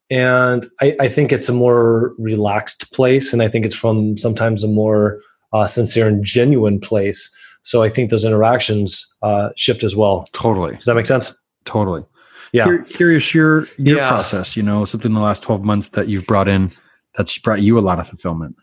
And 0.09 0.65
I, 0.81 0.95
I 0.99 1.07
think 1.07 1.31
it's 1.31 1.47
a 1.47 1.53
more 1.53 2.13
relaxed 2.17 2.91
place. 2.91 3.31
And 3.31 3.41
I 3.41 3.47
think 3.47 3.65
it's 3.65 3.75
from 3.75 4.17
sometimes 4.17 4.61
a 4.61 4.67
more 4.67 5.21
uh, 5.53 5.67
sincere 5.67 6.07
and 6.07 6.23
genuine 6.23 6.81
place. 6.81 7.33
So 7.63 7.81
I 7.81 7.89
think 7.89 8.09
those 8.09 8.25
interactions 8.25 9.05
uh, 9.21 9.49
shift 9.55 9.83
as 9.83 9.95
well. 9.95 10.27
Totally. 10.33 10.75
Does 10.75 10.85
that 10.85 10.95
make 10.95 11.05
sense? 11.05 11.33
Totally. 11.63 12.03
Yeah. 12.51 12.79
Curious 12.89 13.33
your 13.33 13.67
your 13.77 13.97
yeah. 13.97 14.09
process, 14.09 14.57
you 14.57 14.63
know, 14.63 14.83
something 14.83 15.11
in 15.11 15.15
the 15.15 15.21
last 15.21 15.43
12 15.43 15.63
months 15.63 15.89
that 15.89 16.09
you've 16.09 16.27
brought 16.27 16.49
in 16.49 16.71
that's 17.15 17.37
brought 17.37 17.61
you 17.61 17.77
a 17.77 17.81
lot 17.81 17.99
of 17.99 18.07
fulfillment. 18.07 18.57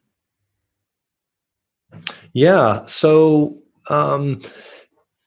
Yeah. 2.34 2.84
So 2.84 3.56
um 3.88 4.42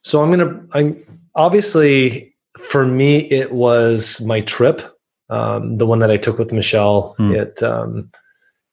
so 0.03 0.21
I'm 0.21 0.29
gonna 0.29 0.63
I'm 0.73 1.03
obviously 1.34 2.30
for 2.69 2.86
me 2.86 3.19
it 3.30 3.52
was 3.52 4.21
my 4.21 4.41
trip. 4.41 4.82
Um 5.30 5.78
the 5.78 5.86
one 5.86 6.00
that 6.00 6.12
I 6.12 6.17
took 6.17 6.38
with 6.38 6.54
Michelle. 6.54 7.15
Hmm. 7.17 7.36
It 7.36 7.63
um 7.63 8.12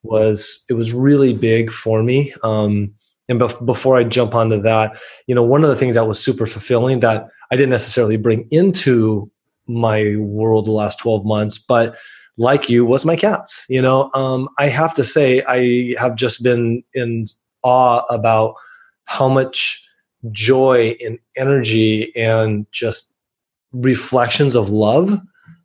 was 0.02 0.64
it 0.68 0.74
was 0.74 0.92
really 0.92 1.34
big 1.34 1.70
for 1.70 2.02
me. 2.02 2.34
Um 2.42 2.94
and 3.28 3.40
bef- 3.40 3.64
before 3.66 3.96
I 3.96 4.04
jump 4.04 4.34
onto 4.34 4.60
that, 4.62 4.98
you 5.26 5.34
know, 5.34 5.42
one 5.42 5.62
of 5.62 5.70
the 5.70 5.76
things 5.76 5.94
that 5.94 6.08
was 6.08 6.18
super 6.18 6.46
fulfilling 6.46 7.00
that 7.00 7.28
I 7.50 7.56
didn't 7.56 7.70
necessarily 7.70 8.16
bring 8.16 8.48
into 8.50 9.30
my 9.66 10.16
world 10.16 10.66
the 10.66 10.72
last 10.72 10.98
12 10.98 11.24
months, 11.24 11.58
but 11.58 11.96
like 12.38 12.70
you 12.70 12.84
was 12.84 13.04
my 13.04 13.16
cats. 13.16 13.66
You 13.68 13.82
know, 13.82 14.10
um, 14.14 14.48
I 14.58 14.68
have 14.68 14.94
to 14.94 15.04
say, 15.04 15.42
I 15.46 15.94
have 15.98 16.14
just 16.14 16.42
been 16.42 16.82
in 16.94 17.26
awe 17.62 18.02
about 18.08 18.54
how 19.04 19.28
much 19.28 19.84
joy 20.30 20.96
and 21.04 21.18
energy 21.36 22.14
and 22.16 22.66
just 22.72 23.14
reflections 23.72 24.54
of 24.54 24.70
love 24.70 25.20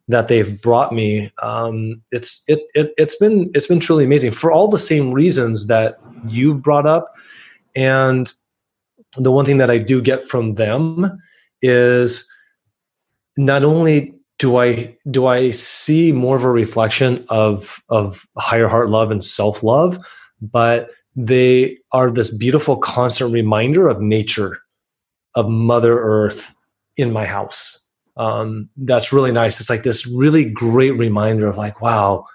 that 0.08 0.28
they've 0.28 0.60
brought 0.60 0.92
me. 0.92 1.30
Um, 1.42 2.02
it's 2.10 2.44
it, 2.46 2.60
it 2.74 2.92
it's 2.96 3.16
been 3.16 3.50
it's 3.54 3.66
been 3.66 3.80
truly 3.80 4.04
amazing 4.04 4.32
for 4.32 4.52
all 4.52 4.68
the 4.68 4.78
same 4.78 5.12
reasons 5.12 5.66
that 5.66 5.98
you've 6.28 6.62
brought 6.62 6.86
up, 6.86 7.14
and 7.74 8.32
the 9.16 9.32
one 9.32 9.44
thing 9.44 9.58
that 9.58 9.70
I 9.70 9.78
do 9.78 10.02
get 10.02 10.28
from 10.28 10.56
them 10.56 11.18
is 11.62 12.28
not 13.36 13.64
only 13.64 14.14
do 14.38 14.58
I 14.58 14.96
do 15.10 15.26
I 15.26 15.52
see 15.52 16.12
more 16.12 16.36
of 16.36 16.44
a 16.44 16.50
reflection 16.50 17.24
of 17.28 17.82
of 17.88 18.26
higher 18.36 18.68
heart 18.68 18.90
love 18.90 19.10
and 19.10 19.24
self 19.24 19.62
love, 19.62 19.98
but 20.40 20.90
they 21.16 21.78
are 21.92 22.10
this 22.10 22.34
beautiful 22.34 22.76
constant 22.76 23.32
reminder 23.32 23.88
of 23.88 24.00
nature, 24.00 24.58
of 25.34 25.48
Mother 25.48 25.98
Earth 25.98 26.54
in 26.96 27.12
my 27.12 27.24
house. 27.24 27.83
Um, 28.16 28.68
that's 28.76 29.12
really 29.12 29.32
nice. 29.32 29.60
It's 29.60 29.70
like 29.70 29.82
this 29.82 30.06
really 30.06 30.44
great 30.44 30.92
reminder 30.92 31.46
of 31.48 31.56
like, 31.56 31.80
wow, 31.80 32.26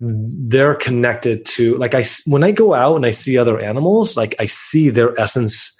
they're 0.00 0.74
connected 0.74 1.44
to 1.46 1.76
like 1.78 1.94
I 1.94 2.04
when 2.26 2.42
I 2.42 2.50
go 2.50 2.74
out 2.74 2.96
and 2.96 3.06
I 3.06 3.12
see 3.12 3.38
other 3.38 3.60
animals, 3.60 4.16
like 4.16 4.34
I 4.38 4.46
see 4.46 4.90
their 4.90 5.18
essence 5.18 5.78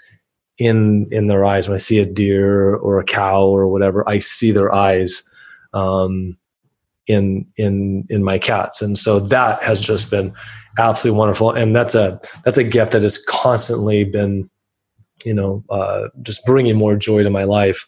in 0.59 1.07
in 1.11 1.27
their 1.27 1.45
eyes 1.45 1.69
when 1.69 1.75
I 1.75 1.79
see 1.79 1.99
a 1.99 2.07
deer 2.07 2.77
or 2.77 3.01
a 3.01 3.05
cow 3.05 3.45
or 3.45 3.67
whatever. 3.67 4.09
I 4.09 4.21
see 4.21 4.53
their 4.53 4.73
eyes 4.73 5.29
um, 5.75 6.39
in 7.07 7.47
in 7.57 8.07
in 8.11 8.23
my 8.23 8.39
cats, 8.39 8.81
and 8.81 8.99
so 8.99 9.19
that 9.19 9.63
has 9.63 9.81
just 9.81 10.11
been 10.11 10.33
absolutely 10.79 11.19
wonderful. 11.19 11.51
And 11.51 11.75
that's 11.75 11.95
a 11.95 12.21
that's 12.45 12.59
a 12.59 12.65
gift 12.65 12.93
that 12.93 13.03
has 13.03 13.19
constantly 13.25 14.05
been, 14.05 14.49
you 15.25 15.35
know, 15.35 15.65
uh, 15.71 16.09
just 16.23 16.45
bringing 16.45 16.77
more 16.77 16.97
joy 16.97 17.23
to 17.23 17.31
my 17.31 17.45
life. 17.45 17.87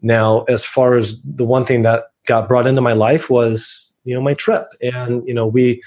Now, 0.00 0.42
as 0.42 0.64
far 0.64 0.96
as 0.96 1.20
the 1.22 1.44
one 1.44 1.64
thing 1.64 1.82
that 1.82 2.04
got 2.26 2.48
brought 2.48 2.66
into 2.66 2.80
my 2.80 2.92
life 2.92 3.30
was, 3.30 3.98
you 4.04 4.14
know, 4.14 4.20
my 4.20 4.34
trip, 4.34 4.68
and 4.80 5.26
you 5.26 5.34
know, 5.34 5.46
we 5.46 5.82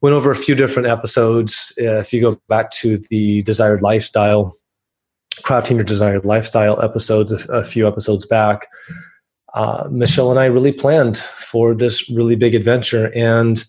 went 0.00 0.14
over 0.14 0.30
a 0.30 0.36
few 0.36 0.54
different 0.54 0.88
episodes. 0.88 1.72
Uh, 1.80 1.98
if 1.98 2.12
you 2.12 2.20
go 2.20 2.40
back 2.48 2.70
to 2.72 2.98
the 3.10 3.42
desired 3.42 3.82
lifestyle 3.82 4.56
crafting 5.40 5.76
your 5.76 5.84
desired 5.84 6.24
lifestyle 6.24 6.80
episodes 6.82 7.32
a, 7.32 7.52
a 7.52 7.64
few 7.64 7.88
episodes 7.88 8.26
back 8.26 8.68
uh, 9.54 9.88
michelle 9.90 10.30
and 10.30 10.38
i 10.38 10.44
really 10.44 10.72
planned 10.72 11.16
for 11.16 11.74
this 11.74 12.08
really 12.10 12.36
big 12.36 12.54
adventure 12.54 13.12
and 13.14 13.64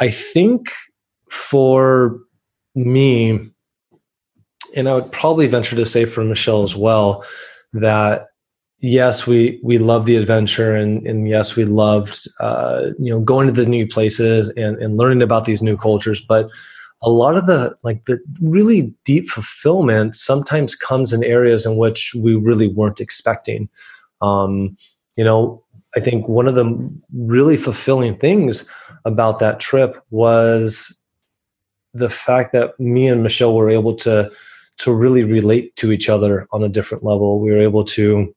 i 0.00 0.10
think 0.10 0.70
for 1.30 2.18
me 2.74 3.38
and 4.76 4.88
i 4.88 4.94
would 4.94 5.10
probably 5.12 5.46
venture 5.46 5.76
to 5.76 5.84
say 5.84 6.04
for 6.04 6.24
michelle 6.24 6.62
as 6.62 6.76
well 6.76 7.24
that 7.72 8.26
yes 8.80 9.26
we 9.26 9.60
we 9.62 9.78
love 9.78 10.06
the 10.06 10.16
adventure 10.16 10.74
and 10.74 11.06
and 11.06 11.28
yes 11.28 11.56
we 11.56 11.64
loved 11.64 12.26
uh, 12.40 12.90
you 12.98 13.12
know 13.12 13.20
going 13.20 13.46
to 13.46 13.52
these 13.52 13.68
new 13.68 13.86
places 13.86 14.50
and 14.50 14.76
and 14.80 14.96
learning 14.96 15.22
about 15.22 15.44
these 15.44 15.62
new 15.62 15.76
cultures. 15.76 16.20
But 16.20 16.48
a 17.02 17.10
lot 17.10 17.36
of 17.36 17.46
the 17.46 17.76
like 17.82 18.04
the 18.06 18.18
really 18.40 18.94
deep 19.04 19.28
fulfillment 19.28 20.14
sometimes 20.14 20.74
comes 20.74 21.12
in 21.12 21.24
areas 21.24 21.66
in 21.66 21.76
which 21.76 22.14
we 22.16 22.34
really 22.34 22.68
weren't 22.68 23.00
expecting. 23.00 23.68
Um, 24.20 24.76
you 25.18 25.24
know 25.24 25.62
i 25.96 26.00
think 26.00 26.28
one 26.28 26.48
of 26.48 26.54
the 26.54 26.90
really 27.12 27.56
fulfilling 27.56 28.16
things 28.16 28.70
about 29.04 29.40
that 29.40 29.60
trip 29.60 30.02
was 30.10 30.96
the 31.92 32.08
fact 32.08 32.52
that 32.52 32.78
me 32.80 33.08
and 33.08 33.22
michelle 33.22 33.54
were 33.54 33.68
able 33.68 33.94
to 33.94 34.30
to 34.78 34.92
really 34.92 35.24
relate 35.24 35.74
to 35.76 35.92
each 35.92 36.08
other 36.08 36.46
on 36.52 36.62
a 36.62 36.68
different 36.68 37.04
level. 37.04 37.40
We 37.40 37.50
were 37.50 37.60
able 37.60 37.84
to 37.84 38.34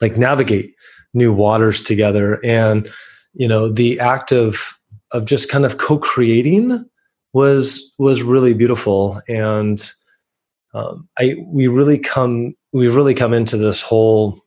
like 0.00 0.16
navigate 0.16 0.74
new 1.12 1.32
waters 1.32 1.80
together 1.80 2.44
and 2.44 2.88
you 3.34 3.46
know 3.46 3.70
the 3.70 4.00
act 4.00 4.32
of 4.32 4.78
of 5.12 5.24
just 5.24 5.48
kind 5.48 5.64
of 5.64 5.78
co-creating 5.78 6.84
was 7.32 7.94
was 7.98 8.22
really 8.22 8.54
beautiful. 8.54 9.20
And 9.28 9.82
um, 10.72 11.08
I 11.18 11.36
we 11.46 11.68
really 11.68 11.98
come 11.98 12.54
we've 12.72 12.96
really 12.96 13.14
come 13.14 13.34
into 13.34 13.56
this 13.56 13.82
whole 13.82 14.40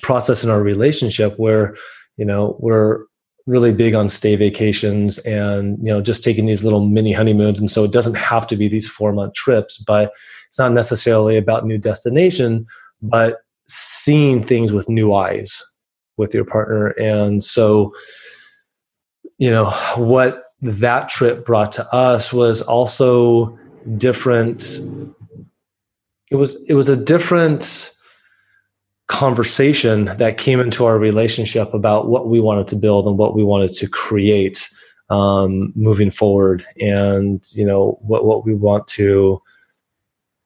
process 0.00 0.42
in 0.42 0.50
our 0.50 0.62
relationship 0.62 1.38
where 1.38 1.76
you 2.16 2.24
know 2.24 2.56
we're 2.60 3.04
really 3.46 3.72
big 3.72 3.94
on 3.94 4.08
stay 4.08 4.36
vacations 4.36 5.18
and 5.18 5.78
you 5.78 5.86
know 5.92 6.00
just 6.00 6.22
taking 6.22 6.46
these 6.46 6.62
little 6.62 6.86
mini 6.86 7.12
honeymoons. 7.12 7.58
And 7.58 7.70
so 7.70 7.84
it 7.84 7.92
doesn't 7.92 8.16
have 8.16 8.46
to 8.48 8.56
be 8.56 8.68
these 8.68 8.88
four 8.88 9.12
month 9.12 9.34
trips 9.34 9.78
but 9.78 10.12
it's 10.48 10.58
not 10.58 10.72
necessarily 10.72 11.36
about 11.36 11.66
new 11.66 11.78
destination 11.78 12.66
but 13.00 13.38
seeing 13.66 14.42
things 14.42 14.72
with 14.72 14.88
new 14.88 15.14
eyes 15.14 15.62
with 16.16 16.34
your 16.34 16.44
partner. 16.44 16.88
And 16.98 17.42
so 17.42 17.94
you 19.38 19.50
know 19.50 19.70
what 19.96 20.44
that 20.60 21.08
trip 21.08 21.44
brought 21.44 21.72
to 21.72 21.94
us 21.94 22.32
was 22.32 22.62
also 22.62 23.58
different. 23.96 24.78
It 26.30 26.36
was 26.36 26.64
it 26.68 26.74
was 26.74 26.88
a 26.88 26.96
different 26.96 27.91
conversation 29.12 30.06
that 30.16 30.38
came 30.38 30.58
into 30.58 30.86
our 30.86 30.98
relationship 30.98 31.74
about 31.74 32.08
what 32.08 32.28
we 32.28 32.40
wanted 32.40 32.66
to 32.66 32.76
build 32.76 33.06
and 33.06 33.18
what 33.18 33.34
we 33.34 33.44
wanted 33.44 33.70
to 33.70 33.86
create 33.86 34.70
um, 35.10 35.70
moving 35.76 36.10
forward 36.10 36.64
and 36.80 37.44
you 37.52 37.66
know 37.66 37.98
what 38.00 38.24
what 38.24 38.46
we 38.46 38.54
want 38.54 38.86
to 38.86 39.40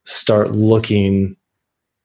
start 0.05 0.51
looking 0.51 1.37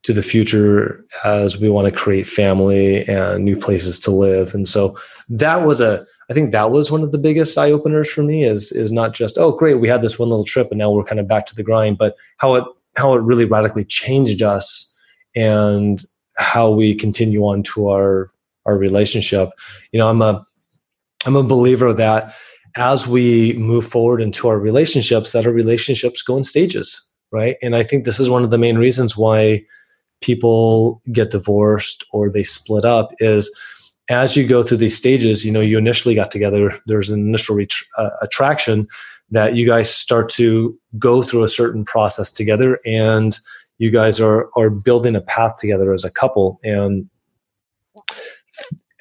to 0.03 0.13
the 0.13 0.21
future 0.21 1.03
as 1.23 1.59
we 1.59 1.67
want 1.67 1.85
to 1.85 1.91
create 1.91 2.27
family 2.27 3.07
and 3.07 3.43
new 3.43 3.55
places 3.55 3.99
to 3.99 4.11
live. 4.11 4.53
And 4.55 4.67
so 4.67 4.97
that 5.29 5.65
was 5.65 5.79
a 5.79 6.05
i 6.29 6.33
think 6.33 6.51
that 6.51 6.71
was 6.71 6.91
one 6.91 7.03
of 7.03 7.11
the 7.11 7.17
biggest 7.17 7.57
eye 7.57 7.71
openers 7.71 8.11
for 8.11 8.21
me 8.21 8.43
is 8.43 8.71
is 8.73 8.91
not 8.91 9.13
just 9.13 9.37
oh 9.37 9.51
great 9.53 9.75
we 9.75 9.87
had 9.87 10.01
this 10.01 10.19
one 10.19 10.29
little 10.29 10.43
trip 10.43 10.69
and 10.71 10.77
now 10.77 10.91
we're 10.91 11.05
kind 11.05 11.21
of 11.21 11.27
back 11.27 11.45
to 11.45 11.55
the 11.55 11.63
grind 11.63 11.97
but 11.97 12.15
how 12.37 12.55
it 12.55 12.65
how 12.97 13.13
it 13.13 13.21
really 13.21 13.45
radically 13.45 13.85
changed 13.85 14.41
us 14.41 14.93
and 15.33 16.03
how 16.41 16.69
we 16.69 16.95
continue 16.95 17.43
on 17.43 17.63
to 17.63 17.89
our 17.89 18.29
our 18.65 18.77
relationship. 18.77 19.49
You 19.91 19.99
know, 19.99 20.07
I'm 20.07 20.21
a 20.21 20.45
I'm 21.25 21.35
a 21.35 21.43
believer 21.43 21.93
that 21.93 22.35
as 22.75 23.07
we 23.07 23.53
move 23.53 23.85
forward 23.85 24.21
into 24.21 24.47
our 24.47 24.57
relationships, 24.57 25.31
that 25.31 25.45
our 25.45 25.51
relationships 25.51 26.21
go 26.21 26.37
in 26.37 26.43
stages, 26.43 27.11
right? 27.31 27.57
And 27.61 27.75
I 27.75 27.83
think 27.83 28.05
this 28.05 28.19
is 28.19 28.29
one 28.29 28.43
of 28.43 28.51
the 28.51 28.57
main 28.57 28.77
reasons 28.77 29.17
why 29.17 29.63
people 30.21 31.01
get 31.11 31.31
divorced 31.31 32.05
or 32.13 32.29
they 32.29 32.43
split 32.43 32.85
up 32.85 33.11
is 33.19 33.51
as 34.09 34.35
you 34.35 34.47
go 34.47 34.63
through 34.63 34.77
these 34.77 34.97
stages, 34.97 35.45
you 35.45 35.51
know, 35.51 35.61
you 35.61 35.77
initially 35.77 36.15
got 36.15 36.31
together, 36.31 36.79
there's 36.85 37.09
an 37.09 37.19
initial 37.19 37.55
ret- 37.55 37.73
uh, 37.97 38.09
attraction 38.21 38.87
that 39.31 39.55
you 39.55 39.65
guys 39.65 39.93
start 39.93 40.29
to 40.29 40.77
go 40.99 41.23
through 41.23 41.43
a 41.43 41.49
certain 41.49 41.85
process 41.85 42.31
together 42.31 42.79
and 42.85 43.39
you 43.81 43.89
guys 43.89 44.19
are 44.19 44.49
are 44.55 44.69
building 44.69 45.15
a 45.15 45.21
path 45.21 45.57
together 45.57 45.93
as 45.93 46.05
a 46.05 46.11
couple. 46.11 46.59
And 46.63 47.09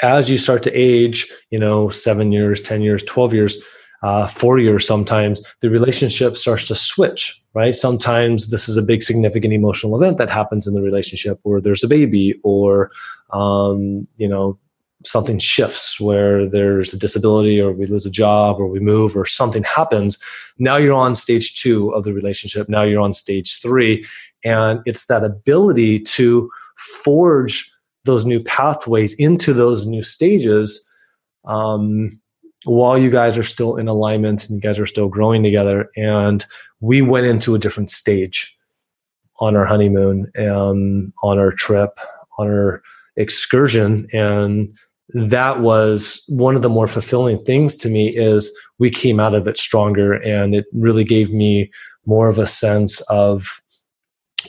as 0.03 0.31
you 0.31 0.39
start 0.39 0.63
to 0.63 0.73
age 0.73 1.31
you 1.51 1.59
know 1.59 1.91
seven 1.91 2.33
years 2.33 2.61
ten 2.61 2.81
years 2.81 3.03
12 3.05 3.35
years 3.35 3.59
uh, 4.03 4.27
four 4.27 4.59
years 4.59 4.87
sometimes 4.87 5.43
the 5.61 5.69
relationship 5.69 6.35
starts 6.35 6.67
to 6.67 6.75
switch 6.75 7.41
right? 7.55 7.75
Sometimes 7.75 8.51
this 8.51 8.69
is 8.69 8.77
a 8.77 8.83
big 8.83 9.03
significant 9.03 9.53
emotional 9.53 10.01
event 10.01 10.19
that 10.19 10.31
happens 10.31 10.67
in 10.67 10.75
the 10.75 10.83
relationship 10.83 11.39
where 11.43 11.61
there's 11.61 11.85
a 11.85 11.89
baby 11.89 12.39
or 12.43 12.91
um, 13.31 14.07
you 14.17 14.29
know 14.29 14.59
something 15.05 15.39
shifts 15.39 15.99
where 15.99 16.47
there's 16.47 16.93
a 16.93 16.99
disability 16.99 17.59
or 17.59 17.73
we 17.73 17.87
lose 17.87 18.05
a 18.05 18.11
job 18.11 18.59
or 18.59 18.67
we 18.67 18.79
move 18.79 19.17
or 19.17 19.25
something 19.25 19.63
happens. 19.63 20.19
Now 20.59 20.77
you're 20.77 20.93
on 20.93 21.17
stage 21.17 21.55
two 21.55 21.89
of 21.95 22.05
the 22.05 22.13
relationship. 22.13 22.69
Now 22.69 22.83
you're 22.83 23.01
on 23.01 23.15
stage 23.15 23.61
three 23.63 24.07
and 24.45 24.81
it's 24.87 25.07
that 25.07 25.25
ability 25.25 26.01
to 26.01 26.51
forge 26.77 27.71
those 28.05 28.25
new 28.25 28.43
pathways 28.43 29.15
into 29.15 29.53
those 29.53 29.87
new 29.87 30.03
stages 30.03 30.87
um, 31.45 32.21
while 32.65 32.99
you 32.99 33.11
guys 33.11 33.37
are 33.37 33.43
still 33.43 33.77
in 33.77 33.89
alignment 33.89 34.49
and 34.49 34.57
you 34.57 34.61
guys 34.61 34.79
are 34.79 34.87
still 34.87 35.09
growing 35.09 35.43
together. 35.43 35.91
And 35.97 36.45
we 36.81 37.03
went 37.03 37.27
into 37.27 37.55
a 37.55 37.59
different 37.59 37.91
stage 37.91 38.57
on 39.39 39.57
our 39.57 39.65
honeymoon 39.65 40.27
and 40.35 41.13
on 41.23 41.39
our 41.39 41.53
trip 41.53 41.99
on 42.41 42.49
our 42.49 42.83
excursion. 43.17 44.09
And 44.13 44.73
that 45.11 45.61
was 45.61 46.25
one 46.29 46.57
of 46.57 46.63
the 46.63 46.69
more 46.69 46.89
fulfilling 46.89 47.39
things 47.39 47.77
to 47.79 47.89
me 47.89 48.09
is 48.17 48.57
we 48.79 48.91
came 48.91 49.21
out 49.21 49.35
of 49.35 49.47
it 49.47 49.57
stronger 49.57 50.15
and 50.15 50.55
it 50.55 50.67
really 50.73 51.05
gave 51.05 51.33
me 51.33 51.71
more 52.07 52.29
of 52.29 52.39
a 52.39 52.47
sense 52.47 53.01
of 53.03 53.61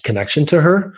connection 0.04 0.46
to 0.48 0.62
her. 0.62 0.94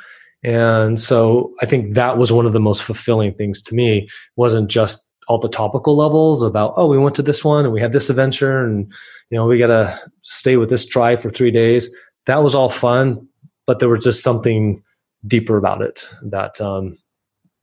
And 0.46 1.00
so 1.00 1.54
i 1.62 1.66
think 1.66 1.94
that 1.94 2.18
was 2.18 2.32
one 2.32 2.46
of 2.46 2.52
the 2.54 2.60
most 2.60 2.84
fulfilling 2.84 3.34
things 3.34 3.62
to 3.64 3.76
me. 3.76 4.00
It 4.00 4.12
wasn't 4.36 4.70
just 4.70 5.10
all 5.30 5.40
the 5.40 5.48
topical 5.50 5.96
levels 5.96 6.42
about 6.42 6.74
oh 6.76 6.88
we 6.88 6.98
went 6.98 7.16
to 7.16 7.22
this 7.22 7.46
one 7.46 7.64
and 7.64 7.74
we 7.74 7.80
had 7.80 7.94
this 7.94 8.10
adventure 8.10 8.66
and 8.66 8.92
you 9.30 9.38
know 9.38 9.46
we 9.46 9.58
got 9.58 9.68
to 9.68 9.98
stay 10.22 10.58
with 10.58 10.70
this 10.70 10.86
tribe 10.86 11.20
for 11.20 11.30
three 11.30 11.52
days. 11.52 11.90
That 12.26 12.44
was 12.44 12.56
all 12.56 12.70
fun 12.70 13.28
but 13.66 13.80
there 13.80 13.90
was 13.90 14.04
just 14.04 14.24
something 14.24 14.84
deeper 15.26 15.58
about 15.58 15.82
it 15.82 16.08
that 16.24 16.60
um, 16.60 16.98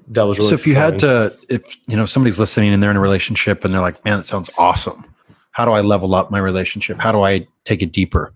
that 0.08 0.22
was 0.22 0.38
really 0.38 0.50
so 0.50 0.54
if 0.54 0.66
you 0.66 0.74
had 0.74 0.98
to 0.98 1.36
if 1.48 1.76
you 1.88 1.96
know 1.96 2.06
somebody's 2.06 2.38
listening 2.38 2.72
and 2.72 2.82
they're 2.82 2.90
in 2.90 2.96
a 2.96 3.00
relationship 3.00 3.64
and 3.64 3.72
they're 3.72 3.80
like 3.80 4.02
man 4.04 4.18
that 4.18 4.24
sounds 4.24 4.50
awesome. 4.56 5.04
How 5.52 5.64
do 5.64 5.72
i 5.72 5.80
level 5.80 6.14
up 6.14 6.30
my 6.30 6.38
relationship? 6.38 6.98
How 6.98 7.12
do 7.12 7.22
i 7.22 7.46
take 7.64 7.82
it 7.82 7.92
deeper? 7.92 8.32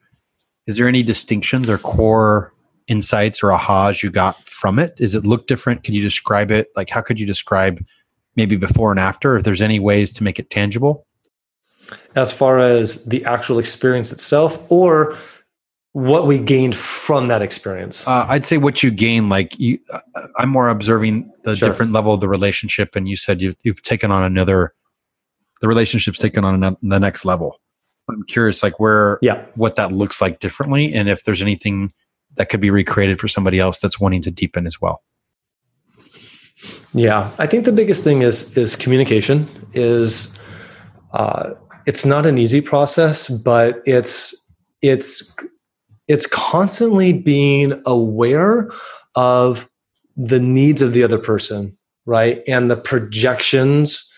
Is 0.67 0.77
there 0.77 0.89
any 0.89 1.03
distinctions 1.03 1.69
or 1.69 1.79
core 1.79 2.53
insights 2.89 3.43
or 3.43 3.49
ahas 3.49 4.03
you 4.03 4.11
got 4.11 4.37
from 4.49 4.79
it? 4.79 4.97
Does 4.97 5.15
it 5.15 5.25
look 5.25 5.47
different? 5.47 5.85
Can 5.85 5.95
you 5.95 6.03
describe 6.03 6.51
it? 6.51 6.69
Like 6.77 6.91
how 6.91 7.01
could 7.01 7.19
you 7.19 7.27
describe 7.27 7.85
maybe 8.37 8.57
before 8.57 8.91
and 8.91 9.01
after 9.01 9.37
if 9.37 9.45
there's 9.45 9.63
any 9.63 9.81
ways 9.81 10.13
to 10.15 10.25
make 10.25 10.39
it 10.39 10.51
tangible? 10.51 11.07
As 12.17 12.33
far 12.33 12.59
as 12.59 13.05
the 13.05 13.25
actual 13.25 13.59
experience 13.59 14.13
itself 14.13 14.59
or 14.71 15.17
what 15.93 16.27
we 16.27 16.39
gained 16.39 16.75
from 16.75 17.29
that 17.29 17.41
experience? 17.41 18.07
Uh, 18.07 18.27
i'd 18.31 18.45
say 18.45 18.57
what 18.57 18.83
you 18.83 18.91
gain 18.91 19.29
like 19.29 19.57
you 19.61 19.79
uh, 19.93 20.01
i'm 20.39 20.49
more 20.49 20.69
observing 20.69 21.31
the 21.45 21.55
sure. 21.55 21.69
different 21.69 21.93
level 21.93 22.13
of 22.13 22.21
the 22.21 22.29
relationship 22.29 22.97
and 22.97 23.07
you 23.07 23.15
said 23.15 23.41
you've, 23.41 23.57
you've 23.63 23.81
taken 23.83 24.11
on 24.11 24.25
another 24.25 24.75
the 25.65 25.69
relationship's 25.69 26.19
taken 26.19 26.45
on 26.45 26.55
another, 26.57 26.77
the 26.83 27.01
next 27.01 27.25
level. 27.25 27.59
I'm 28.11 28.23
curious 28.25 28.63
like 28.63 28.79
where 28.79 29.19
yeah. 29.23 29.47
what 29.55 29.77
that 29.77 29.93
looks 29.93 30.21
like 30.21 30.41
differently 30.41 30.93
and 30.93 31.09
if 31.09 31.25
there's 31.25 31.41
anything 31.41 31.91
that 32.37 32.49
could 32.49 32.61
be 32.61 32.71
recreated 32.71 33.21
for 33.21 33.29
somebody 33.29 33.59
else 33.59 33.79
that's 33.79 34.01
wanting 34.01 34.23
to 34.23 34.31
deepen 34.31 34.67
as 34.67 34.81
well. 34.81 35.03
Yeah 36.93 37.31
i 37.39 37.47
think 37.47 37.65
the 37.65 37.73
biggest 37.73 38.05
thing 38.05 38.23
is 38.23 38.57
is 38.57 38.77
communication 38.77 39.49
is 39.73 40.35
uh, 41.13 41.55
it's 41.87 42.07
not 42.07 42.27
an 42.27 42.39
easy 42.39 42.61
process 42.61 43.29
but 43.29 43.83
it's 43.87 44.35
it's 44.83 45.35
it's 46.07 46.27
constantly 46.27 47.13
being 47.13 47.81
aware 47.87 48.71
of 49.15 49.69
the 50.17 50.39
needs 50.39 50.83
of 50.83 50.93
the 50.93 51.03
other 51.03 51.19
person 51.19 51.77
right? 52.07 52.43
And 52.47 52.71
the 52.71 52.77
projections 52.77 54.11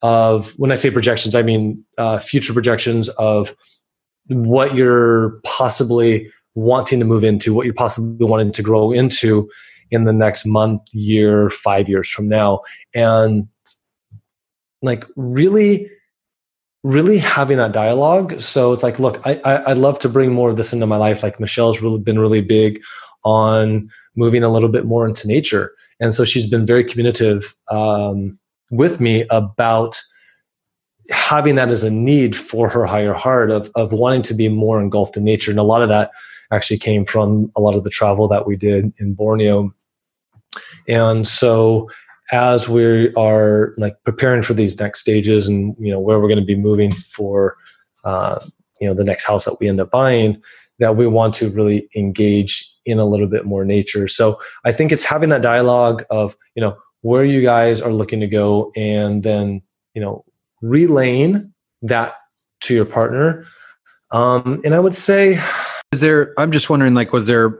of 0.00 0.52
when 0.58 0.72
i 0.72 0.74
say 0.74 0.90
projections 0.90 1.36
i 1.36 1.42
mean 1.42 1.84
uh, 1.96 2.18
future 2.18 2.52
projections 2.52 3.08
of 3.10 3.54
what 4.28 4.74
you're 4.74 5.40
possibly 5.44 6.28
wanting 6.54 6.98
to 6.98 7.04
move 7.04 7.24
into 7.24 7.54
what 7.54 7.64
you're 7.64 7.74
possibly 7.74 8.26
wanting 8.26 8.52
to 8.52 8.62
grow 8.62 8.92
into 8.92 9.48
in 9.90 10.04
the 10.04 10.12
next 10.12 10.46
month 10.46 10.82
year 10.92 11.50
five 11.50 11.88
years 11.88 12.08
from 12.08 12.28
now 12.28 12.60
and 12.94 13.46
like 14.82 15.04
really 15.16 15.90
really 16.84 17.18
having 17.18 17.58
that 17.58 17.72
dialogue. 17.72 18.40
So 18.40 18.72
it's 18.72 18.82
like, 18.82 18.98
look, 18.98 19.24
I, 19.24 19.40
I 19.44 19.68
would 19.68 19.78
love 19.78 19.98
to 20.00 20.08
bring 20.08 20.32
more 20.32 20.50
of 20.50 20.56
this 20.56 20.72
into 20.72 20.86
my 20.86 20.96
life. 20.96 21.22
Like 21.22 21.38
Michelle's 21.38 21.80
really 21.80 22.00
been 22.00 22.18
really 22.18 22.40
big 22.40 22.82
on 23.24 23.88
moving 24.16 24.42
a 24.42 24.48
little 24.48 24.68
bit 24.68 24.84
more 24.84 25.06
into 25.06 25.28
nature, 25.28 25.72
and 26.00 26.12
so 26.12 26.24
she's 26.24 26.46
been 26.46 26.66
very 26.66 26.84
communicative 26.84 27.54
um, 27.70 28.38
with 28.70 29.00
me 29.00 29.24
about 29.30 30.02
having 31.10 31.54
that 31.54 31.70
as 31.70 31.82
a 31.82 31.90
need 31.90 32.34
for 32.34 32.68
her 32.68 32.84
higher 32.84 33.12
heart 33.12 33.50
of 33.50 33.70
of 33.74 33.92
wanting 33.92 34.22
to 34.22 34.34
be 34.34 34.48
more 34.48 34.80
engulfed 34.80 35.16
in 35.16 35.24
nature. 35.24 35.50
And 35.50 35.60
a 35.60 35.64
lot 35.64 35.82
of 35.82 35.88
that 35.88 36.10
actually 36.52 36.78
came 36.78 37.04
from 37.04 37.50
a 37.56 37.60
lot 37.60 37.74
of 37.74 37.84
the 37.84 37.90
travel 37.90 38.28
that 38.28 38.46
we 38.46 38.56
did 38.56 38.92
in 38.98 39.14
Borneo. 39.14 39.74
And 40.86 41.26
so 41.26 41.88
as 42.32 42.68
we 42.68 43.12
are 43.14 43.74
like 43.76 44.02
preparing 44.04 44.42
for 44.42 44.54
these 44.54 44.78
next 44.80 45.00
stages 45.00 45.46
and 45.46 45.76
you 45.78 45.92
know 45.92 46.00
where 46.00 46.18
we're 46.18 46.28
going 46.28 46.40
to 46.40 46.44
be 46.44 46.56
moving 46.56 46.92
for 46.92 47.56
uh, 48.04 48.38
you 48.80 48.88
know 48.88 48.94
the 48.94 49.04
next 49.04 49.24
house 49.24 49.44
that 49.44 49.60
we 49.60 49.68
end 49.68 49.80
up 49.80 49.90
buying 49.90 50.42
that 50.78 50.96
we 50.96 51.06
want 51.06 51.34
to 51.34 51.50
really 51.50 51.88
engage 51.94 52.68
in 52.86 52.98
a 52.98 53.04
little 53.04 53.28
bit 53.28 53.44
more 53.44 53.64
nature 53.64 54.08
so 54.08 54.40
i 54.64 54.72
think 54.72 54.90
it's 54.90 55.04
having 55.04 55.28
that 55.28 55.42
dialogue 55.42 56.04
of 56.10 56.36
you 56.56 56.60
know 56.60 56.76
where 57.02 57.24
you 57.24 57.42
guys 57.42 57.80
are 57.80 57.92
looking 57.92 58.18
to 58.18 58.26
go 58.26 58.72
and 58.74 59.22
then 59.22 59.62
you 59.94 60.00
know 60.00 60.24
relaying 60.62 61.52
that 61.82 62.16
to 62.60 62.74
your 62.74 62.86
partner 62.86 63.46
um, 64.10 64.60
and 64.64 64.74
i 64.74 64.80
would 64.80 64.94
say 64.94 65.40
is 65.92 66.00
there 66.00 66.34
i'm 66.38 66.50
just 66.50 66.68
wondering 66.68 66.94
like 66.94 67.12
was 67.12 67.26
there 67.26 67.58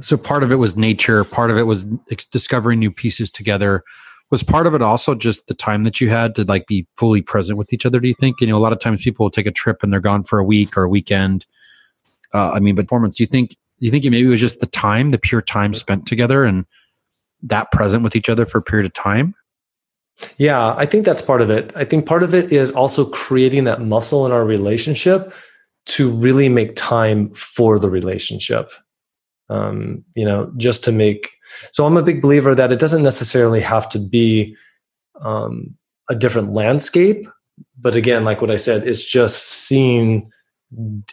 so 0.00 0.16
part 0.16 0.42
of 0.42 0.50
it 0.50 0.56
was 0.56 0.76
nature 0.76 1.24
part 1.24 1.50
of 1.50 1.58
it 1.58 1.64
was 1.64 1.84
discovering 2.30 2.78
new 2.78 2.90
pieces 2.90 3.30
together. 3.30 3.82
Was 4.30 4.42
part 4.42 4.66
of 4.66 4.74
it 4.74 4.82
also 4.82 5.14
just 5.14 5.46
the 5.46 5.54
time 5.54 5.84
that 5.84 6.00
you 6.00 6.08
had 6.08 6.34
to 6.36 6.44
like 6.44 6.66
be 6.66 6.86
fully 6.96 7.20
present 7.22 7.58
with 7.58 7.72
each 7.72 7.84
other 7.84 8.00
do 8.00 8.08
you 8.08 8.14
think? 8.14 8.40
You 8.40 8.46
know 8.46 8.56
a 8.56 8.60
lot 8.60 8.72
of 8.72 8.80
times 8.80 9.02
people 9.02 9.24
will 9.24 9.30
take 9.30 9.46
a 9.46 9.52
trip 9.52 9.82
and 9.82 9.92
they're 9.92 10.00
gone 10.00 10.22
for 10.22 10.38
a 10.38 10.44
week 10.44 10.76
or 10.76 10.84
a 10.84 10.88
weekend. 10.88 11.46
Uh, 12.32 12.50
i 12.52 12.58
mean 12.58 12.74
performance 12.74 13.16
do 13.16 13.22
you 13.22 13.28
think 13.28 13.50
do 13.50 13.86
you 13.86 13.90
think 13.92 14.04
it 14.04 14.10
maybe 14.10 14.26
was 14.26 14.40
just 14.40 14.60
the 14.60 14.66
time 14.66 15.10
the 15.10 15.18
pure 15.18 15.42
time 15.42 15.72
spent 15.72 16.06
together 16.06 16.44
and 16.44 16.64
that 17.42 17.70
present 17.70 18.02
with 18.02 18.16
each 18.16 18.28
other 18.28 18.46
for 18.46 18.58
a 18.58 18.62
period 18.62 18.86
of 18.86 18.94
time? 18.94 19.34
Yeah 20.38 20.74
i 20.76 20.86
think 20.86 21.04
that's 21.04 21.22
part 21.22 21.42
of 21.42 21.50
it. 21.50 21.72
I 21.76 21.84
think 21.84 22.06
part 22.06 22.22
of 22.22 22.34
it 22.34 22.50
is 22.50 22.72
also 22.72 23.04
creating 23.04 23.64
that 23.64 23.82
muscle 23.82 24.24
in 24.24 24.32
our 24.32 24.44
relationship 24.44 25.32
to 25.86 26.10
really 26.10 26.48
make 26.48 26.74
time 26.76 27.32
for 27.34 27.78
the 27.78 27.90
relationship 27.90 28.70
um, 29.50 30.04
you 30.14 30.24
know 30.24 30.52
just 30.56 30.84
to 30.84 30.92
make 30.92 31.30
so 31.72 31.86
I'm 31.86 31.96
a 31.96 32.02
big 32.02 32.22
believer 32.22 32.54
that 32.54 32.72
it 32.72 32.78
doesn't 32.78 33.02
necessarily 33.02 33.60
have 33.60 33.88
to 33.90 33.98
be 33.98 34.56
um, 35.20 35.76
a 36.08 36.14
different 36.14 36.52
landscape. 36.52 37.28
But 37.78 37.96
again, 37.96 38.24
like 38.24 38.40
what 38.40 38.50
I 38.50 38.56
said, 38.56 38.86
it's 38.86 39.04
just 39.04 39.44
seeing, 39.44 40.30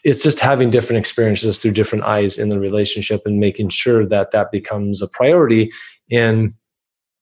it's 0.04 0.24
just 0.24 0.40
having 0.40 0.70
different 0.70 1.00
experiences 1.00 1.62
through 1.62 1.72
different 1.72 2.04
eyes 2.06 2.40
in 2.40 2.50
the 2.50 2.60
relationship 2.60 3.22
and 3.26 3.40
making 3.40 3.70
sure 3.70 4.06
that 4.06 4.32
that 4.32 4.52
becomes 4.52 5.02
a 5.02 5.08
priority 5.08 5.72
in 6.10 6.56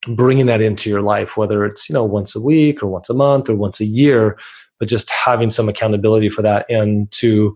bringing 0.07 0.45
that 0.45 0.61
into 0.61 0.89
your 0.89 1.01
life, 1.01 1.35
whether 1.35 1.65
it's, 1.65 1.89
you 1.89 1.93
know, 1.93 2.05
once 2.05 2.35
a 2.35 2.41
week 2.41 2.81
or 2.81 2.87
once 2.87 3.09
a 3.09 3.13
month 3.13 3.49
or 3.49 3.55
once 3.55 3.81
a 3.81 3.85
year, 3.85 4.37
but 4.79 4.87
just 4.87 5.11
having 5.11 5.49
some 5.49 5.69
accountability 5.69 6.29
for 6.29 6.41
that 6.41 6.65
and 6.69 7.11
to, 7.11 7.55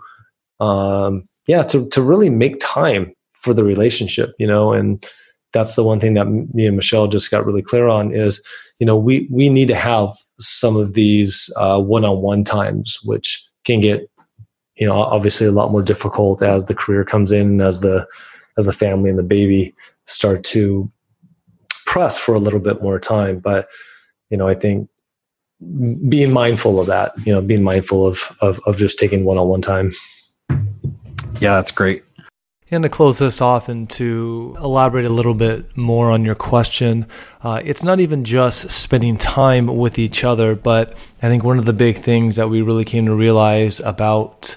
um, 0.59 1.27
yeah, 1.47 1.63
to, 1.63 1.88
to 1.89 2.01
really 2.01 2.29
make 2.29 2.59
time 2.59 3.13
for 3.33 3.53
the 3.53 3.63
relationship, 3.63 4.33
you 4.38 4.47
know, 4.47 4.73
and, 4.73 5.05
that's 5.53 5.75
the 5.75 5.83
one 5.83 5.99
thing 5.99 6.15
that 6.15 6.27
me 6.27 6.65
and 6.65 6.75
Michelle 6.75 7.07
just 7.07 7.31
got 7.31 7.45
really 7.45 7.62
clear 7.62 7.88
on 7.88 8.13
is, 8.13 8.43
you 8.79 8.86
know, 8.86 8.97
we 8.97 9.27
we 9.31 9.47
need 9.49 9.67
to 9.69 9.75
have 9.75 10.09
some 10.39 10.75
of 10.75 10.93
these 10.93 11.53
uh, 11.57 11.79
one-on-one 11.79 12.43
times, 12.43 12.99
which 13.03 13.47
can 13.63 13.79
get, 13.79 14.09
you 14.75 14.88
know, 14.88 14.93
obviously 14.93 15.47
a 15.47 15.51
lot 15.51 15.71
more 15.71 15.83
difficult 15.83 16.41
as 16.41 16.65
the 16.65 16.75
career 16.75 17.05
comes 17.05 17.31
in, 17.31 17.62
as 17.62 17.79
the 17.79 18.05
as 18.57 18.65
the 18.65 18.73
family 18.73 19.09
and 19.09 19.19
the 19.19 19.23
baby 19.23 19.73
start 20.05 20.43
to 20.43 20.91
press 21.86 22.17
for 22.17 22.33
a 22.36 22.39
little 22.39 22.59
bit 22.59 22.81
more 22.81 22.99
time. 22.99 23.39
But 23.39 23.69
you 24.29 24.38
know, 24.38 24.47
I 24.47 24.55
think 24.55 24.89
being 26.10 26.32
mindful 26.32 26.80
of 26.80 26.88
that, 26.88 27.13
you 27.26 27.34
know, 27.34 27.41
being 27.41 27.63
mindful 27.63 28.06
of 28.06 28.36
of, 28.41 28.60
of 28.65 28.78
just 28.78 28.99
taking 28.99 29.26
one-on-one 29.26 29.62
time. 29.62 29.91
Yeah, 31.39 31.56
that's 31.56 31.71
great. 31.71 32.04
And 32.71 32.84
to 32.84 32.89
close 32.89 33.19
this 33.19 33.39
off 33.39 33.69
and 33.69 33.88
to 33.91 34.56
elaborate 34.60 35.06
a 35.06 35.10
little 35.10 35.36
bit 35.36 35.78
more 35.78 36.10
on 36.10 36.26
your 36.26 36.34
question, 36.34 37.06
uh, 37.43 37.62
it's 37.63 37.84
not 37.84 37.99
even 37.99 38.23
just 38.23 38.71
spending 38.71 39.15
time 39.15 39.67
with 39.67 39.99
each 39.99 40.23
other, 40.23 40.56
but 40.56 40.97
I 41.21 41.28
think 41.28 41.43
one 41.43 41.60
of 41.60 41.65
the 41.65 41.73
big 41.73 41.99
things 41.99 42.36
that 42.38 42.49
we 42.49 42.63
really 42.63 42.84
came 42.84 43.06
to 43.06 43.13
realize 43.13 43.80
about 43.80 44.56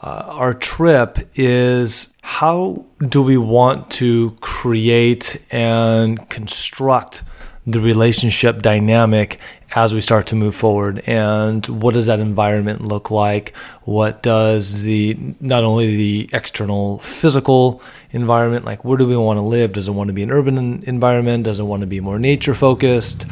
uh, 0.00 0.22
our 0.28 0.54
trip 0.54 1.18
is 1.34 2.14
how 2.22 2.84
do 3.00 3.20
we 3.20 3.36
want 3.36 3.90
to 3.92 4.36
create 4.40 5.42
and 5.50 6.28
construct 6.28 7.24
the 7.66 7.80
relationship 7.80 8.62
dynamic 8.62 9.40
as 9.76 9.94
we 9.94 10.00
start 10.00 10.26
to 10.26 10.34
move 10.34 10.54
forward 10.54 11.00
and 11.06 11.66
what 11.66 11.92
does 11.92 12.06
that 12.06 12.18
environment 12.18 12.80
look 12.80 13.10
like 13.10 13.54
what 13.82 14.22
does 14.22 14.82
the 14.82 15.16
not 15.38 15.62
only 15.62 15.96
the 15.96 16.30
external 16.32 16.98
physical 16.98 17.82
environment 18.10 18.64
like 18.64 18.84
where 18.84 18.96
do 18.96 19.06
we 19.06 19.16
want 19.16 19.36
to 19.36 19.42
live 19.42 19.72
does 19.74 19.86
it 19.86 19.92
want 19.92 20.08
to 20.08 20.14
be 20.14 20.22
an 20.22 20.30
urban 20.30 20.82
environment 20.84 21.44
does 21.44 21.60
it 21.60 21.64
want 21.64 21.82
to 21.82 21.86
be 21.86 22.00
more 22.00 22.18
nature 22.18 22.54
focused 22.54 23.26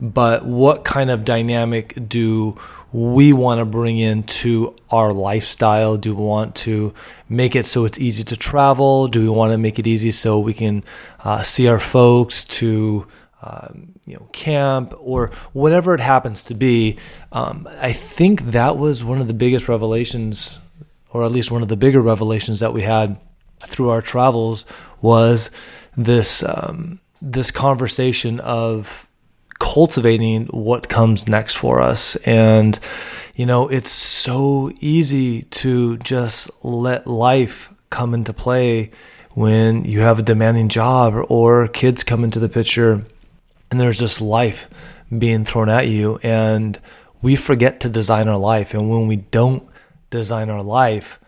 but 0.00 0.46
what 0.46 0.84
kind 0.84 1.10
of 1.10 1.26
dynamic 1.26 1.94
do 2.08 2.58
we 2.92 3.32
want 3.32 3.60
to 3.60 3.64
bring 3.64 3.98
into 3.98 4.74
our 4.90 5.12
lifestyle? 5.12 5.96
Do 5.96 6.14
we 6.14 6.22
want 6.22 6.54
to 6.56 6.94
make 7.28 7.54
it 7.54 7.66
so 7.66 7.84
it's 7.84 7.98
easy 7.98 8.24
to 8.24 8.36
travel? 8.36 9.08
Do 9.08 9.20
we 9.20 9.28
want 9.28 9.52
to 9.52 9.58
make 9.58 9.78
it 9.78 9.86
easy 9.86 10.10
so 10.10 10.40
we 10.40 10.54
can 10.54 10.82
uh, 11.22 11.42
see 11.42 11.68
our 11.68 11.78
folks 11.78 12.44
to 12.46 13.06
um, 13.42 13.92
you 14.06 14.14
know, 14.14 14.28
camp 14.32 14.94
or 14.98 15.30
whatever 15.52 15.94
it 15.94 16.00
happens 16.00 16.44
to 16.44 16.54
be. 16.54 16.98
Um, 17.32 17.68
I 17.80 17.92
think 17.92 18.42
that 18.50 18.76
was 18.76 19.02
one 19.02 19.20
of 19.20 19.28
the 19.28 19.34
biggest 19.34 19.68
revelations, 19.68 20.58
or 21.10 21.24
at 21.24 21.32
least 21.32 21.50
one 21.50 21.62
of 21.62 21.68
the 21.68 21.76
bigger 21.76 22.00
revelations 22.00 22.60
that 22.60 22.72
we 22.72 22.82
had 22.82 23.18
through 23.66 23.90
our 23.90 24.02
travels 24.02 24.66
was 25.00 25.50
this 25.96 26.42
um, 26.42 27.00
this 27.20 27.50
conversation 27.50 28.40
of 28.40 29.08
cultivating 29.58 30.46
what 30.46 30.88
comes 30.88 31.28
next 31.28 31.56
for 31.56 31.80
us 31.80 32.16
and 32.16 32.80
you 33.34 33.44
know 33.44 33.68
it's 33.68 33.90
so 33.90 34.72
easy 34.80 35.42
to 35.42 35.98
just 35.98 36.48
let 36.64 37.06
life 37.06 37.70
come 37.90 38.14
into 38.14 38.32
play 38.32 38.90
when 39.32 39.84
you 39.84 40.00
have 40.00 40.18
a 40.18 40.22
demanding 40.22 40.70
job 40.70 41.14
or 41.28 41.68
kids 41.68 42.02
come 42.02 42.24
into 42.24 42.38
the 42.38 42.48
picture 42.48 43.04
and 43.70 43.80
there's 43.80 43.98
just 43.98 44.20
life 44.20 44.68
being 45.16 45.44
thrown 45.44 45.68
at 45.68 45.88
you 45.88 46.18
and 46.22 46.78
we 47.22 47.36
forget 47.36 47.80
to 47.80 47.90
design 47.90 48.28
our 48.28 48.38
life. 48.38 48.74
And 48.74 48.90
when 48.90 49.06
we 49.06 49.16
don't 49.16 49.68
design 50.10 50.50
our 50.50 50.62
life 50.62 51.20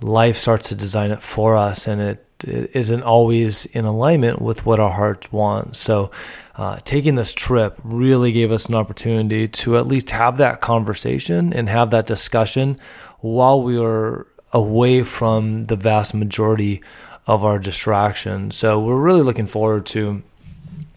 life 0.00 0.36
starts 0.36 0.68
to 0.68 0.74
design 0.74 1.10
it 1.10 1.22
for 1.22 1.56
us 1.56 1.86
and 1.86 2.00
it, 2.00 2.26
it 2.44 2.70
isn't 2.74 3.02
always 3.02 3.66
in 3.66 3.84
alignment 3.84 4.40
with 4.40 4.64
what 4.64 4.80
our 4.80 4.90
hearts 4.90 5.30
want. 5.30 5.76
So 5.76 6.10
uh, 6.56 6.78
taking 6.84 7.14
this 7.14 7.34
trip 7.34 7.78
really 7.84 8.32
gave 8.32 8.50
us 8.50 8.66
an 8.66 8.74
opportunity 8.74 9.48
to 9.48 9.76
at 9.76 9.86
least 9.86 10.10
have 10.10 10.38
that 10.38 10.60
conversation 10.60 11.52
and 11.52 11.68
have 11.68 11.90
that 11.90 12.06
discussion 12.06 12.78
while 13.18 13.62
we 13.62 13.78
were 13.78 14.26
away 14.52 15.02
from 15.02 15.66
the 15.66 15.76
vast 15.76 16.14
majority 16.14 16.82
of 17.26 17.44
our 17.44 17.58
distractions. 17.58 18.56
So 18.56 18.80
we're 18.80 19.00
really 19.00 19.22
looking 19.22 19.46
forward 19.46 19.86
to 19.86 20.22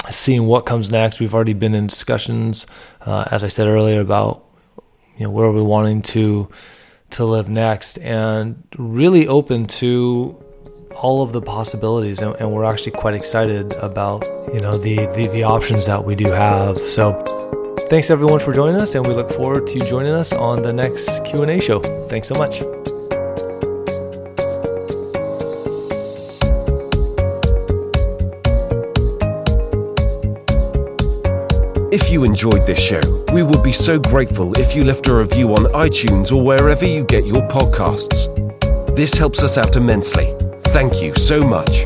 seeing 0.09 0.45
what 0.45 0.65
comes 0.65 0.91
next. 0.91 1.19
We've 1.19 1.33
already 1.33 1.53
been 1.53 1.75
in 1.75 1.87
discussions, 1.87 2.65
uh, 3.01 3.25
as 3.31 3.43
I 3.43 3.47
said 3.47 3.67
earlier, 3.67 4.01
about 4.01 4.45
you 5.17 5.25
know 5.25 5.31
where 5.31 5.51
we're 5.51 5.63
wanting 5.63 6.01
to 6.13 6.49
to 7.11 7.25
live 7.25 7.49
next, 7.49 7.97
and 7.99 8.63
really 8.77 9.27
open 9.27 9.67
to 9.67 10.35
all 10.95 11.23
of 11.23 11.31
the 11.33 11.41
possibilities. 11.41 12.21
And, 12.21 12.35
and 12.35 12.51
we're 12.51 12.65
actually 12.65 12.93
quite 12.93 13.13
excited 13.13 13.73
about 13.73 14.25
you 14.53 14.59
know 14.59 14.77
the, 14.77 15.07
the 15.15 15.27
the 15.27 15.43
options 15.43 15.85
that 15.85 16.03
we 16.03 16.15
do 16.15 16.31
have. 16.31 16.77
So. 16.79 17.39
Thanks 17.89 18.09
everyone 18.09 18.39
for 18.39 18.53
joining 18.53 18.79
us, 18.79 18.95
and 18.95 19.05
we 19.05 19.13
look 19.13 19.31
forward 19.31 19.67
to 19.67 19.73
you 19.73 19.81
joining 19.81 20.13
us 20.13 20.31
on 20.31 20.61
the 20.61 20.71
next 20.71 21.23
Q 21.25 21.41
and 21.41 21.51
A 21.51 21.61
show. 21.61 21.79
Thanks 22.07 22.27
so 22.27 22.35
much. 22.35 22.61
If 31.93 32.09
you 32.09 32.23
enjoyed 32.23 32.65
this 32.65 32.79
show, 32.79 33.01
we 33.33 33.43
would 33.43 33.61
be 33.61 33.71
so 33.71 33.99
grateful 33.99 34.57
if 34.57 34.75
you 34.75 34.83
left 34.83 35.07
a 35.07 35.13
review 35.13 35.51
on 35.51 35.65
iTunes 35.73 36.35
or 36.35 36.43
wherever 36.43 36.87
you 36.87 37.03
get 37.03 37.27
your 37.27 37.47
podcasts. 37.49 38.25
This 38.95 39.13
helps 39.13 39.43
us 39.43 39.59
out 39.59 39.75
immensely. 39.75 40.35
Thank 40.73 41.03
you 41.03 41.13
so 41.13 41.39
much. 41.39 41.85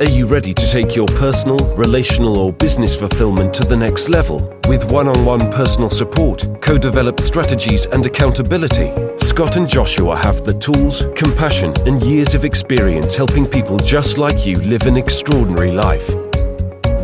Are 0.00 0.10
you 0.10 0.26
ready 0.26 0.52
to 0.52 0.68
take 0.68 0.96
your 0.96 1.06
personal, 1.06 1.56
relational, 1.76 2.38
or 2.38 2.52
business 2.52 2.96
fulfillment 2.96 3.54
to 3.54 3.64
the 3.64 3.76
next 3.76 4.08
level? 4.08 4.52
With 4.66 4.90
one 4.90 5.06
on 5.06 5.24
one 5.24 5.48
personal 5.52 5.88
support, 5.88 6.48
co 6.60 6.78
developed 6.78 7.20
strategies, 7.20 7.86
and 7.86 8.04
accountability, 8.04 8.92
Scott 9.18 9.54
and 9.54 9.68
Joshua 9.68 10.16
have 10.16 10.44
the 10.44 10.54
tools, 10.54 11.04
compassion, 11.14 11.72
and 11.86 12.02
years 12.02 12.34
of 12.34 12.44
experience 12.44 13.14
helping 13.14 13.46
people 13.46 13.76
just 13.76 14.18
like 14.18 14.44
you 14.44 14.56
live 14.56 14.82
an 14.88 14.96
extraordinary 14.96 15.70
life. 15.70 16.27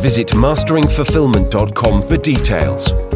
Visit 0.05 0.35
masteringfulfillment.com 0.35 2.07
for 2.07 2.17
details. 2.17 3.14